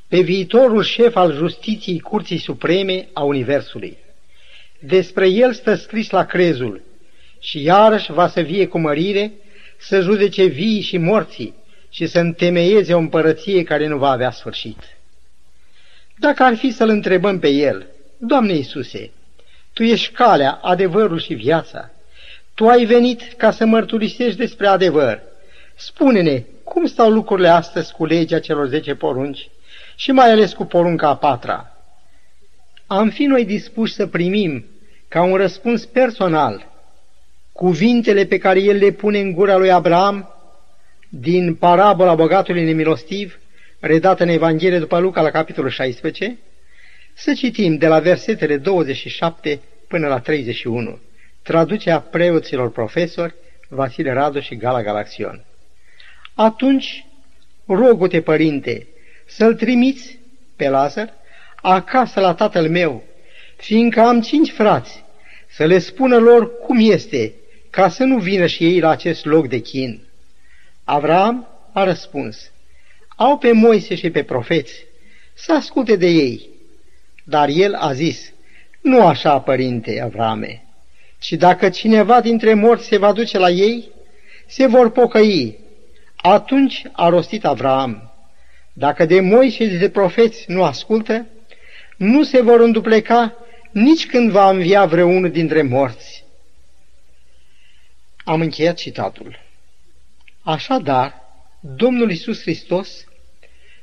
pe 0.07 0.21
viitorul 0.21 0.83
șef 0.83 1.15
al 1.15 1.33
justiției 1.33 1.99
Curții 1.99 2.37
Supreme 2.37 3.07
a 3.13 3.23
Universului. 3.23 3.97
Despre 4.85 5.27
el 5.27 5.53
stă 5.53 5.75
scris 5.75 6.09
la 6.09 6.25
crezul 6.25 6.81
și 7.39 7.63
iarăși 7.63 8.11
va 8.11 8.27
să 8.27 8.41
vie 8.41 8.67
cu 8.67 8.79
mărire 8.79 9.31
să 9.77 9.99
judece 9.99 10.45
vii 10.45 10.81
și 10.81 10.97
morții 10.97 11.53
și 11.89 12.05
să 12.05 12.19
întemeieze 12.19 12.93
o 12.93 12.97
împărăție 12.97 13.63
care 13.63 13.87
nu 13.87 13.97
va 13.97 14.09
avea 14.09 14.31
sfârșit. 14.31 14.77
Dacă 16.17 16.43
ar 16.43 16.55
fi 16.55 16.71
să-L 16.71 16.89
întrebăm 16.89 17.39
pe 17.39 17.47
El, 17.47 17.87
Doamne 18.17 18.53
Iisuse, 18.53 19.11
Tu 19.73 19.83
ești 19.83 20.13
calea, 20.13 20.51
adevărul 20.51 21.19
și 21.19 21.33
viața. 21.33 21.91
Tu 22.53 22.67
ai 22.67 22.85
venit 22.85 23.33
ca 23.37 23.51
să 23.51 23.65
mărturisești 23.65 24.37
despre 24.37 24.67
adevăr. 24.67 25.21
Spune-ne, 25.75 26.43
cum 26.63 26.85
stau 26.85 27.09
lucrurile 27.09 27.47
astăzi 27.47 27.93
cu 27.93 28.05
legea 28.05 28.39
celor 28.39 28.67
zece 28.67 28.95
porunci 28.95 29.49
și 29.95 30.11
mai 30.11 30.31
ales 30.31 30.53
cu 30.53 30.65
porunca 30.65 31.07
a 31.07 31.15
patra? 31.15 31.77
Am 32.87 33.09
fi 33.09 33.23
noi 33.23 33.45
dispuși 33.45 33.93
să 33.93 34.07
primim, 34.07 34.65
ca 35.13 35.21
un 35.21 35.35
răspuns 35.35 35.85
personal, 35.85 36.71
cuvintele 37.51 38.25
pe 38.25 38.37
care 38.37 38.59
el 38.59 38.77
le 38.77 38.91
pune 38.91 39.19
în 39.19 39.31
gura 39.31 39.57
lui 39.57 39.71
Abraham 39.71 40.29
din 41.09 41.55
parabola 41.55 42.15
bogatului 42.15 42.63
nemilostiv, 42.63 43.39
redată 43.79 44.23
în 44.23 44.29
Evanghelie 44.29 44.79
după 44.79 44.99
Luca 44.99 45.21
la 45.21 45.29
capitolul 45.29 45.69
16, 45.69 46.37
să 47.13 47.33
citim 47.33 47.77
de 47.77 47.87
la 47.87 47.99
versetele 47.99 48.57
27 48.57 49.59
până 49.87 50.07
la 50.07 50.19
31, 50.19 50.99
traducerea 51.41 51.99
preoților 51.99 52.71
profesori 52.71 53.35
Vasile 53.67 54.13
Radu 54.13 54.39
și 54.39 54.55
Gala 54.55 54.81
Galaxion. 54.81 55.45
Atunci, 56.33 57.05
rogu-te, 57.65 58.21
părinte, 58.21 58.87
să-l 59.25 59.55
trimiți 59.55 60.19
pe 60.55 60.69
Lazar 60.69 61.13
acasă 61.61 62.19
la 62.19 62.33
tatăl 62.33 62.69
meu, 62.69 63.03
fiindcă 63.57 63.99
am 64.01 64.21
cinci 64.21 64.51
frați, 64.51 65.02
să 65.55 65.65
le 65.65 65.79
spună 65.79 66.17
lor 66.17 66.59
cum 66.59 66.77
este, 66.79 67.33
ca 67.69 67.89
să 67.89 68.03
nu 68.03 68.17
vină 68.17 68.45
și 68.45 68.63
ei 68.63 68.79
la 68.79 68.89
acest 68.89 69.25
loc 69.25 69.47
de 69.47 69.59
chin. 69.59 70.01
Avram 70.83 71.47
a 71.73 71.83
răspuns, 71.83 72.51
au 73.15 73.37
pe 73.37 73.51
Moise 73.51 73.95
și 73.95 74.09
pe 74.09 74.23
profeți, 74.23 74.85
să 75.33 75.53
asculte 75.53 75.95
de 75.95 76.07
ei. 76.07 76.49
Dar 77.23 77.49
el 77.49 77.73
a 77.73 77.93
zis, 77.93 78.31
nu 78.81 79.05
așa, 79.05 79.39
părinte 79.39 80.01
Avrame, 80.01 80.63
ci 81.19 81.33
dacă 81.33 81.69
cineva 81.69 82.21
dintre 82.21 82.53
morți 82.53 82.87
se 82.87 82.97
va 82.97 83.11
duce 83.11 83.37
la 83.37 83.49
ei, 83.49 83.89
se 84.47 84.65
vor 84.65 84.91
pocăi. 84.91 85.59
Atunci 86.15 86.83
a 86.91 87.09
rostit 87.09 87.45
Avram, 87.45 88.11
dacă 88.73 89.05
de 89.05 89.19
Moise 89.19 89.69
și 89.69 89.75
de 89.75 89.89
profeți 89.89 90.45
nu 90.47 90.63
ascultă, 90.63 91.25
nu 91.97 92.23
se 92.23 92.41
vor 92.41 92.59
îndupleca 92.59 93.42
nici 93.73 94.05
când 94.07 94.31
va 94.31 94.49
învia 94.49 94.85
vreunul 94.85 95.31
dintre 95.31 95.61
morți. 95.61 96.23
Am 98.23 98.41
încheiat 98.41 98.75
citatul. 98.75 99.39
Așadar, 100.41 101.21
Domnul 101.59 102.11
Isus 102.11 102.41
Hristos 102.41 103.05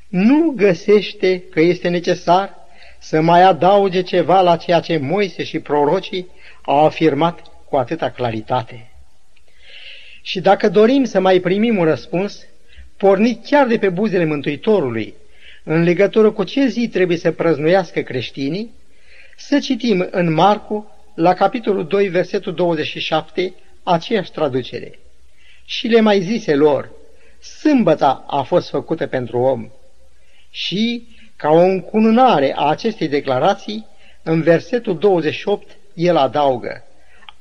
nu 0.09 0.53
găsește 0.57 1.43
că 1.51 1.61
este 1.61 1.89
necesar 1.89 2.55
să 2.99 3.21
mai 3.21 3.43
adauge 3.43 4.03
ceva 4.03 4.41
la 4.41 4.57
ceea 4.57 4.81
ce 4.81 4.97
Moise 4.97 5.45
și 5.45 5.59
prorocii 5.59 6.27
au 6.63 6.85
afirmat 6.85 7.41
cu 7.69 7.77
atâta 7.77 8.11
claritate. 8.11 8.91
Și 10.23 10.41
dacă 10.41 10.69
dorim 10.69 11.05
să 11.05 11.21
mai 11.21 11.41
primim 11.41 11.77
un 11.77 11.85
răspuns, 11.85 12.47
pornit 12.97 13.47
chiar 13.47 13.67
de 13.67 13.79
pe 13.79 13.89
buzele 13.89 14.25
Mântuitorului, 14.25 15.15
în 15.65 15.83
legătură 15.83 16.31
cu 16.31 16.45
ce 16.45 16.67
zi 16.67 16.89
trebuie 16.89 17.17
să 17.17 17.33
prăznuiască 17.33 18.01
creștinii, 18.01 18.71
să 19.41 19.59
citim 19.59 20.09
în 20.11 20.33
Marcu, 20.33 20.91
la 21.15 21.35
capitolul 21.35 21.87
2, 21.87 22.09
versetul 22.09 22.55
27, 22.55 23.55
aceeași 23.83 24.31
traducere. 24.31 24.99
Și 25.65 25.87
le 25.87 26.01
mai 26.01 26.21
zise 26.21 26.55
lor, 26.55 26.91
sâmbăta 27.41 28.25
a 28.27 28.43
fost 28.43 28.69
făcută 28.69 29.07
pentru 29.07 29.39
om. 29.39 29.71
Și, 30.51 31.07
ca 31.37 31.49
o 31.49 31.59
încununare 31.59 32.53
a 32.57 32.69
acestei 32.69 33.09
declarații, 33.09 33.87
în 34.23 34.43
versetul 34.43 34.99
28, 34.99 35.77
el 35.95 36.17
adaugă, 36.17 36.85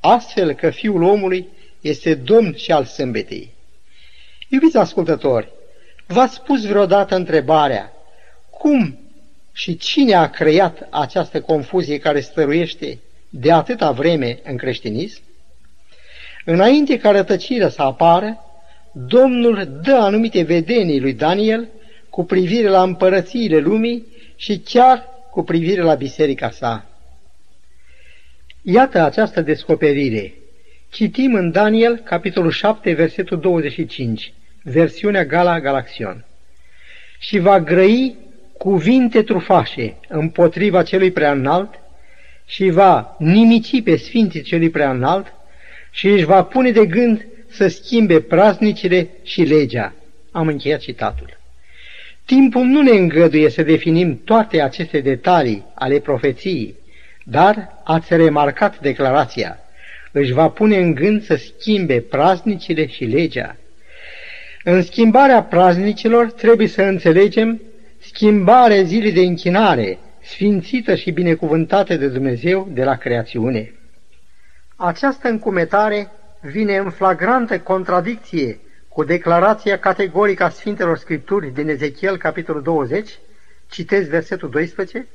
astfel 0.00 0.52
că 0.52 0.70
Fiul 0.70 1.02
omului 1.02 1.48
este 1.80 2.14
Domn 2.14 2.54
și 2.56 2.72
al 2.72 2.84
sâmbetei. 2.84 3.52
Iubiți 4.48 4.76
ascultători, 4.76 5.52
v-ați 6.06 6.42
pus 6.42 6.66
vreodată 6.66 7.14
întrebarea, 7.14 7.92
cum 8.50 8.98
și 9.52 9.76
cine 9.76 10.14
a 10.14 10.30
creat 10.30 10.86
această 10.90 11.40
confuzie 11.40 11.98
care 11.98 12.20
stăruiește 12.20 12.98
de 13.28 13.52
atâta 13.52 13.90
vreme 13.90 14.38
în 14.44 14.56
creștinism? 14.56 15.20
Înainte 16.44 16.98
ca 16.98 17.10
rătăcirea 17.10 17.68
să 17.68 17.82
apară, 17.82 18.44
Domnul 18.92 19.80
dă 19.82 19.94
anumite 19.94 20.42
vedenii 20.42 21.00
lui 21.00 21.12
Daniel 21.12 21.68
cu 22.08 22.24
privire 22.24 22.68
la 22.68 22.82
împărățiile 22.82 23.58
lumii 23.58 24.06
și 24.36 24.58
chiar 24.58 25.08
cu 25.30 25.42
privire 25.42 25.82
la 25.82 25.94
biserica 25.94 26.50
sa. 26.50 26.86
Iată 28.62 29.04
această 29.04 29.40
descoperire. 29.40 30.34
Citim 30.90 31.34
în 31.34 31.50
Daniel, 31.50 31.96
capitolul 31.96 32.50
7, 32.50 32.92
versetul 32.92 33.40
25, 33.40 34.32
versiunea 34.62 35.24
Gala 35.24 35.60
Galaxion. 35.60 36.24
Și 37.18 37.38
va 37.38 37.60
grăi 37.60 38.16
cuvinte 38.62 39.22
trufașe 39.22 39.96
împotriva 40.08 40.82
celui 40.82 41.10
prea 41.10 41.32
înalt 41.32 41.70
și 42.46 42.68
va 42.68 43.16
nimici 43.18 43.82
pe 43.82 43.96
sfinții 43.96 44.42
celui 44.42 44.70
prea 44.70 44.90
înalt 44.90 45.32
și 45.90 46.08
își 46.08 46.24
va 46.24 46.44
pune 46.44 46.70
de 46.70 46.86
gând 46.86 47.26
să 47.50 47.68
schimbe 47.68 48.20
praznicile 48.20 49.08
și 49.22 49.42
legea. 49.42 49.92
Am 50.30 50.46
încheiat 50.46 50.80
citatul. 50.80 51.36
Timpul 52.24 52.62
nu 52.62 52.82
ne 52.82 52.90
îngăduie 52.90 53.50
să 53.50 53.62
definim 53.62 54.20
toate 54.24 54.60
aceste 54.60 55.00
detalii 55.00 55.64
ale 55.74 55.98
profeției, 55.98 56.74
dar 57.24 57.80
ați 57.84 58.14
remarcat 58.14 58.80
declarația. 58.80 59.58
Își 60.12 60.32
va 60.32 60.48
pune 60.48 60.76
în 60.76 60.94
gând 60.94 61.22
să 61.22 61.34
schimbe 61.34 62.00
praznicile 62.00 62.86
și 62.86 63.04
legea. 63.04 63.56
În 64.64 64.82
schimbarea 64.82 65.42
praznicilor 65.42 66.30
trebuie 66.30 66.66
să 66.66 66.82
înțelegem 66.82 67.60
schimbarea 68.12 68.82
zilei 68.82 69.12
de 69.12 69.20
închinare, 69.20 69.98
sfințită 70.22 70.94
și 70.94 71.10
binecuvântată 71.10 71.96
de 71.96 72.08
Dumnezeu 72.08 72.68
de 72.72 72.84
la 72.84 72.96
creațiune. 72.96 73.74
Această 74.76 75.28
încumetare 75.28 76.10
vine 76.40 76.76
în 76.76 76.90
flagrantă 76.90 77.58
contradicție 77.58 78.58
cu 78.88 79.04
declarația 79.04 79.78
categorică 79.78 80.44
a 80.44 80.48
Sfintelor 80.48 80.98
Scripturi 80.98 81.54
din 81.54 81.68
Ezechiel, 81.68 82.16
capitolul 82.16 82.62
20, 82.62 83.18
citez 83.68 84.08
versetul 84.08 84.50
12, 84.50 85.06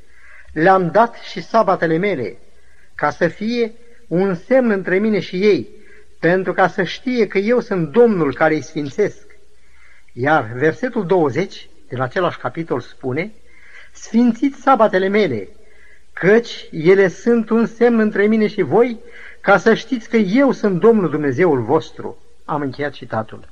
Le-am 0.53 0.89
dat 0.91 1.15
și 1.15 1.41
sabatele 1.41 1.97
mele, 1.97 2.38
ca 2.95 3.10
să 3.10 3.27
fie 3.27 3.71
un 4.08 4.36
semn 4.36 4.69
între 4.69 4.99
mine 4.99 5.19
și 5.19 5.36
ei, 5.36 5.67
pentru 6.19 6.53
ca 6.53 6.67
să 6.67 6.84
știe 6.84 7.27
că 7.27 7.38
eu 7.38 7.60
sunt 7.60 7.91
Domnul 7.91 8.34
care 8.34 8.53
îi 8.53 8.62
sfințesc. 8.62 9.25
Iar 10.13 10.51
versetul 10.55 11.05
20 11.05 11.69
din 11.88 12.02
același 12.02 12.38
capitol 12.38 12.80
spune, 12.80 13.32
Sfințiți 13.91 14.62
sabatele 14.62 15.08
mele, 15.08 15.48
căci 16.13 16.65
ele 16.71 17.08
sunt 17.08 17.50
un 17.50 17.65
semn 17.65 18.00
între 18.00 18.26
mine 18.28 18.48
și 18.48 18.62
voi, 18.62 19.00
ca 19.41 19.58
să 19.58 19.74
știți 19.74 20.10
că 20.10 20.17
eu 20.17 20.52
sunt 20.52 20.80
Domnul 20.80 21.10
Dumnezeul 21.10 21.62
vostru. 21.62 22.17
Am 22.45 22.62
încheiat 22.62 22.91
citatul. 22.91 23.50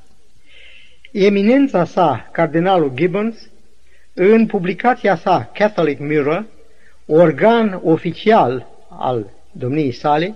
Eminența 1.12 1.86
sa, 1.86 2.30
cardinalul 2.32 2.92
Gibbons, 2.96 3.50
în 4.14 4.46
publicația 4.46 5.16
sa 5.16 5.52
Catholic 5.54 6.00
Mirror, 6.00 6.46
organ 7.06 7.80
oficial 7.84 8.68
al 8.90 9.30
domniei 9.52 9.92
sale, 9.92 10.36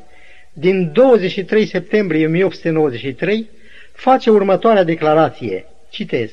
din 0.54 0.92
23 0.94 1.66
septembrie 1.66 2.26
1893, 2.26 3.50
face 3.92 4.30
următoarea 4.30 4.84
declarație. 4.84 5.66
Citez. 5.90 6.32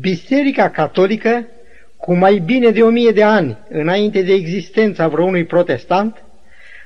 Biserica 0.00 0.70
catolică, 0.70 1.46
cu 1.96 2.14
mai 2.14 2.38
bine 2.38 2.70
de 2.70 2.82
o 2.82 2.88
mie 2.88 3.10
de 3.10 3.22
ani 3.22 3.58
înainte 3.68 4.22
de 4.22 4.32
existența 4.32 5.08
vreunui 5.08 5.44
protestant, 5.44 6.24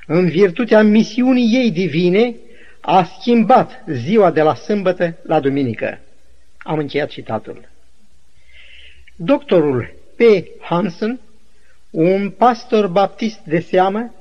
în 0.07 0.29
virtutea 0.29 0.81
misiunii 0.81 1.55
ei 1.55 1.71
divine, 1.71 2.35
a 2.81 3.03
schimbat 3.03 3.83
ziua 3.87 4.31
de 4.31 4.41
la 4.41 4.55
sâmbătă 4.55 5.17
la 5.21 5.39
duminică. 5.39 5.99
Am 6.57 6.77
încheiat 6.77 7.09
citatul. 7.09 7.69
Doctorul 9.15 9.93
P. 10.15 10.21
Hansen, 10.59 11.19
un 11.89 12.29
pastor 12.29 12.87
baptist 12.87 13.39
de 13.43 13.59
seamă, 13.59 14.13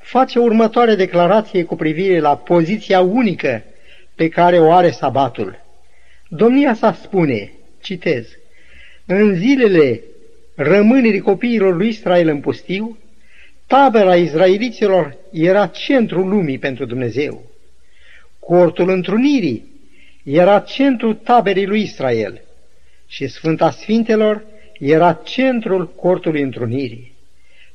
face 0.00 0.38
următoare 0.38 0.94
declarație 0.94 1.64
cu 1.64 1.76
privire 1.76 2.20
la 2.20 2.36
poziția 2.36 3.00
unică 3.00 3.62
pe 4.14 4.28
care 4.28 4.58
o 4.58 4.72
are 4.72 4.90
sabatul. 4.90 5.64
Domnia 6.28 6.74
sa 6.74 6.92
spune, 6.92 7.52
citez, 7.80 8.26
în 9.06 9.34
zilele 9.34 10.00
rămânerii 10.54 11.20
copiilor 11.20 11.76
lui 11.76 11.88
Israel 11.88 12.28
în 12.28 12.40
pustiu, 12.40 12.98
tabăra 13.66 14.16
izraeliților 14.16 15.16
era 15.32 15.66
centrul 15.66 16.28
lumii 16.28 16.58
pentru 16.58 16.84
Dumnezeu. 16.84 17.50
Cortul 18.38 18.88
întrunirii 18.88 19.64
era 20.24 20.60
centrul 20.60 21.14
taberii 21.14 21.66
lui 21.66 21.82
Israel 21.82 22.40
și 23.06 23.26
Sfânta 23.26 23.70
Sfintelor 23.70 24.44
era 24.78 25.12
centrul 25.12 25.88
cortului 25.94 26.42
întrunirii. 26.42 27.12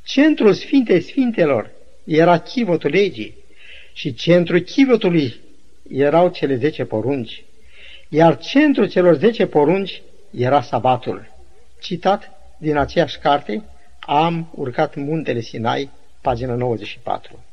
Centrul 0.04 0.54
Sfintei 0.54 1.02
Sfintelor 1.02 1.72
era 2.04 2.38
chivotul 2.38 2.89
legii 2.89 3.36
și 3.94 4.13
centrul 4.13 4.60
chivotului 4.60 5.36
erau 5.89 6.30
cele 6.30 6.56
zece 6.56 6.84
porunci, 6.84 7.44
iar 8.13 8.38
centrul 8.38 8.89
celor 8.89 9.15
zece 9.15 9.45
porunci 9.45 10.02
era 10.32 10.62
sabatul. 10.62 11.32
Citat 11.82 12.32
din 12.58 12.78
aceeași 12.78 13.19
carte, 13.19 13.63
am 13.99 14.52
urcat 14.56 14.95
muntele 14.95 15.39
Sinai, 15.39 15.89
pagina 16.21 16.56
94. 16.56 17.43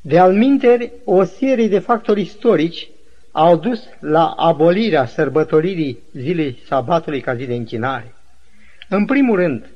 De 0.00 0.18
alminteri, 0.18 0.92
o 1.04 1.24
serie 1.24 1.68
de 1.68 1.78
factori 1.78 2.20
istorici 2.20 2.88
au 3.32 3.56
dus 3.56 3.88
la 4.00 4.26
abolirea 4.26 5.06
sărbătoririi 5.06 5.98
zilei 6.12 6.58
sabatului 6.66 7.20
ca 7.20 7.34
zi 7.34 7.46
de 7.46 7.54
închinare. 7.54 8.14
În 8.88 9.04
primul 9.04 9.36
rând, 9.36 9.70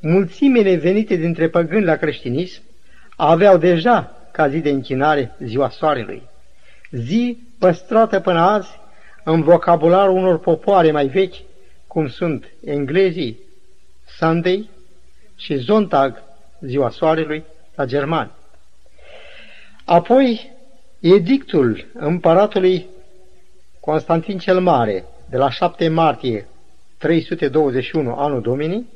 mulțimile 0.00 0.74
venite 0.76 1.16
dintre 1.16 1.48
păgâni 1.48 1.84
la 1.84 1.96
creștinism 1.96 2.62
aveau 3.16 3.58
deja 3.58 4.28
ca 4.32 4.48
zi 4.48 4.58
de 4.58 4.70
închinare 4.70 5.32
ziua 5.38 5.68
soarelui, 5.68 6.22
zi 6.90 7.38
păstrată 7.64 8.20
până 8.20 8.40
azi 8.40 8.68
în 9.24 9.42
vocabularul 9.42 10.16
unor 10.16 10.38
popoare 10.38 10.90
mai 10.90 11.06
vechi, 11.06 11.34
cum 11.86 12.08
sunt 12.08 12.44
englezii, 12.64 13.38
Sunday 14.18 14.70
și 15.36 15.56
Zontag, 15.56 16.22
ziua 16.60 16.90
soarelui, 16.90 17.44
la 17.74 17.84
germani. 17.84 18.30
Apoi, 19.84 20.52
edictul 21.00 21.86
împăratului 21.94 22.86
Constantin 23.80 24.38
cel 24.38 24.60
Mare, 24.60 25.04
de 25.30 25.36
la 25.36 25.50
7 25.50 25.88
martie 25.88 26.46
321 26.98 28.14
anul 28.14 28.40
Domini, 28.40 28.86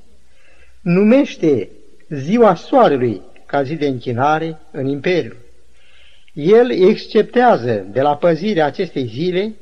numește 0.81 1.69
ziua 2.09 2.55
soarelui 2.55 3.21
ca 3.47 3.63
zi 3.63 3.75
de 3.75 3.87
închinare 3.87 4.59
în 4.71 4.87
Imperiu. 4.87 5.35
El 6.41 6.71
exceptează 6.71 7.87
de 7.91 8.01
la 8.01 8.17
păzirea 8.17 8.67
acestei 8.67 9.07
zile 9.07 9.55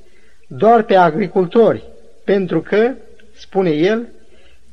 doar 0.49 0.83
pe 0.83 0.95
agricultori, 0.95 1.83
pentru 2.25 2.61
că, 2.61 2.95
spune 3.37 3.71
el, 3.71 4.09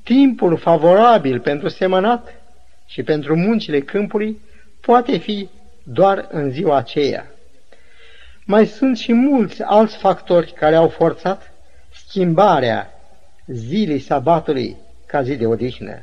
timpul 0.04 0.58
favorabil 0.58 1.40
pentru 1.40 1.68
semănat 1.68 2.42
și 2.86 3.04
pentru 3.04 3.36
muncile 3.36 3.80
câmpului 3.80 4.42
poate 4.82 5.18
fi 5.18 5.50
doar 5.84 6.28
în 6.32 6.52
ziua 6.52 6.78
aceea. 6.78 7.28
Mai 8.46 8.66
sunt 8.66 8.98
și 8.98 9.14
mulți 9.14 9.62
alți 9.62 9.98
factori 9.98 10.52
care 10.52 10.76
au 10.76 10.88
forțat 10.88 11.54
schimbarea 12.06 12.94
zilei 13.48 14.00
sabatului 14.00 14.78
ca 15.06 15.24
zi 15.24 15.36
de 15.36 15.46
odihnă. 15.46 16.02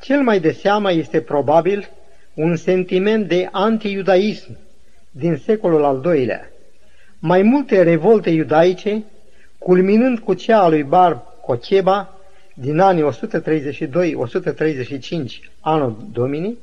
Cel 0.00 0.22
mai 0.22 0.40
de 0.40 0.52
seamă 0.52 0.92
este 0.92 1.20
probabil 1.20 1.88
un 2.36 2.56
sentiment 2.56 3.28
de 3.28 3.48
anti-iudaism 3.52 4.56
din 5.10 5.36
secolul 5.36 5.84
al 5.84 6.00
doilea. 6.00 6.50
Mai 7.18 7.42
multe 7.42 7.82
revolte 7.82 8.30
iudaice, 8.30 9.04
culminând 9.58 10.18
cu 10.18 10.34
cea 10.34 10.60
a 10.60 10.68
lui 10.68 10.82
Bar 10.82 11.22
Cocheba 11.40 12.18
din 12.54 12.78
anii 12.78 13.08
132-135 13.12 13.12
anul 15.60 15.96
Domini, 16.12 16.56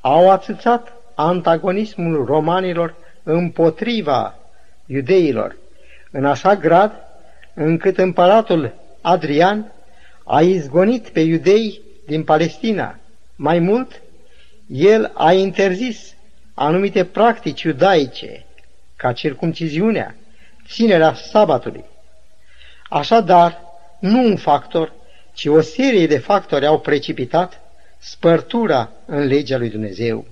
au 0.00 0.30
atâțat 0.30 0.92
antagonismul 1.14 2.24
romanilor 2.24 2.94
împotriva 3.22 4.38
iudeilor, 4.86 5.56
în 6.10 6.24
așa 6.24 6.54
grad 6.54 6.92
încât 7.54 7.98
împăratul 7.98 8.74
Adrian 9.00 9.72
a 10.24 10.40
izgonit 10.40 11.08
pe 11.08 11.20
iudei 11.20 11.80
din 12.06 12.24
Palestina. 12.24 12.98
Mai 13.36 13.58
mult, 13.58 14.02
el 14.70 15.10
a 15.14 15.32
interzis 15.32 16.14
anumite 16.54 17.04
practici 17.04 17.62
iudaice, 17.62 18.46
ca 18.96 19.12
circumciziunea, 19.12 20.16
ținerea 20.68 21.14
sabatului. 21.14 21.84
Așadar, 22.88 23.60
nu 24.00 24.24
un 24.24 24.36
factor, 24.36 24.92
ci 25.32 25.46
o 25.46 25.60
serie 25.60 26.06
de 26.06 26.18
factori 26.18 26.66
au 26.66 26.80
precipitat 26.80 27.60
spărtura 27.98 28.92
în 29.06 29.26
legea 29.26 29.56
lui 29.56 29.70
Dumnezeu. 29.70 30.26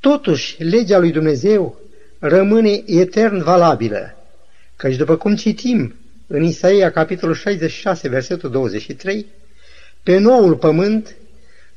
Totuși, 0.00 0.62
legea 0.62 0.98
lui 0.98 1.12
Dumnezeu 1.12 1.78
rămâne 2.18 2.82
etern 2.86 3.42
valabilă, 3.42 4.16
căci 4.76 4.96
după 4.96 5.16
cum 5.16 5.36
citim 5.36 5.94
în 6.26 6.42
Isaia 6.42 6.90
capitolul 6.90 7.34
66, 7.34 8.08
versetul 8.08 8.50
23, 8.50 9.26
pe 10.02 10.18
noul 10.18 10.56
pământ, 10.56 11.14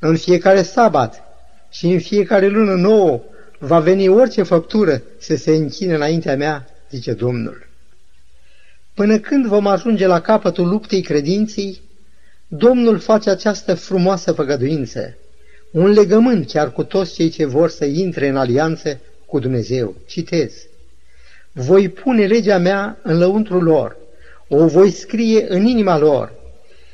în 0.08 0.16
fiecare 0.16 0.62
sabat 0.62 1.22
și 1.70 1.86
în 1.86 1.98
fiecare 1.98 2.48
lună 2.48 2.74
nouă, 2.74 3.20
va 3.58 3.80
veni 3.80 4.08
orice 4.08 4.42
făptură 4.42 5.02
să 5.18 5.36
se 5.36 5.50
închine 5.50 5.94
înaintea 5.94 6.36
mea, 6.36 6.66
zice 6.90 7.12
Domnul. 7.12 7.66
Până 8.94 9.18
când 9.18 9.46
vom 9.46 9.66
ajunge 9.66 10.06
la 10.06 10.20
capătul 10.20 10.68
luptei 10.68 11.00
credinței, 11.00 11.80
Domnul 12.48 12.98
face 12.98 13.30
această 13.30 13.74
frumoasă 13.74 14.32
făgăduință, 14.32 15.16
un 15.70 15.90
legământ 15.90 16.46
chiar 16.46 16.72
cu 16.72 16.84
toți 16.84 17.14
cei 17.14 17.28
ce 17.28 17.44
vor 17.44 17.70
să 17.70 17.84
intre 17.84 18.28
în 18.28 18.36
alianță 18.36 19.00
cu 19.26 19.38
Dumnezeu. 19.38 19.94
Citez. 20.06 20.52
Voi 21.52 21.88
pune 21.88 22.26
legea 22.26 22.58
mea 22.58 22.98
în 23.02 23.18
lăuntru 23.18 23.60
lor, 23.60 23.96
o 24.48 24.66
voi 24.66 24.90
scrie 24.90 25.46
în 25.48 25.66
inima 25.66 25.98
lor 25.98 26.32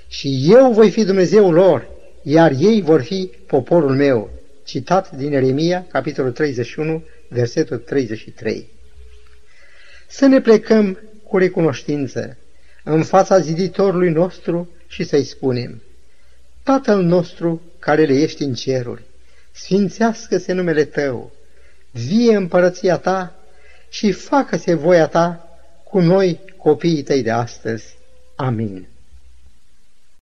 și 0.09 0.47
eu 0.49 0.73
voi 0.73 0.91
fi 0.91 1.05
Dumnezeul 1.05 1.55
lor, 1.55 1.99
iar 2.23 2.53
ei 2.59 2.83
vor 2.83 3.03
fi 3.03 3.31
poporul 3.47 3.95
meu. 3.95 4.31
Citat 4.65 5.11
din 5.11 5.33
Eremia, 5.33 5.87
capitolul 5.89 6.33
31, 6.33 7.05
versetul 7.29 7.79
33. 7.79 8.69
Să 10.09 10.27
ne 10.27 10.41
plecăm 10.41 10.99
cu 11.23 11.39
recunoștință 11.39 12.37
în 12.85 13.03
fața 13.03 13.39
ziditorului 13.39 14.11
nostru 14.11 14.69
și 14.87 15.05
să-i 15.05 15.25
spunem, 15.25 15.83
Tatăl 16.63 17.03
nostru 17.03 17.63
care 17.79 18.05
le 18.05 18.13
ești 18.13 18.43
în 18.43 18.55
ceruri, 18.55 19.03
sfințească-se 19.53 20.53
numele 20.53 20.85
Tău, 20.85 21.33
vie 21.91 22.37
împărăția 22.37 22.97
Ta 22.97 23.35
și 23.89 24.13
facă-se 24.13 24.75
voia 24.75 25.07
Ta 25.07 25.49
cu 25.85 26.01
noi, 26.01 26.41
copiii 26.57 27.03
Tăi 27.03 27.23
de 27.23 27.31
astăzi. 27.31 27.97
Amin. 28.37 28.90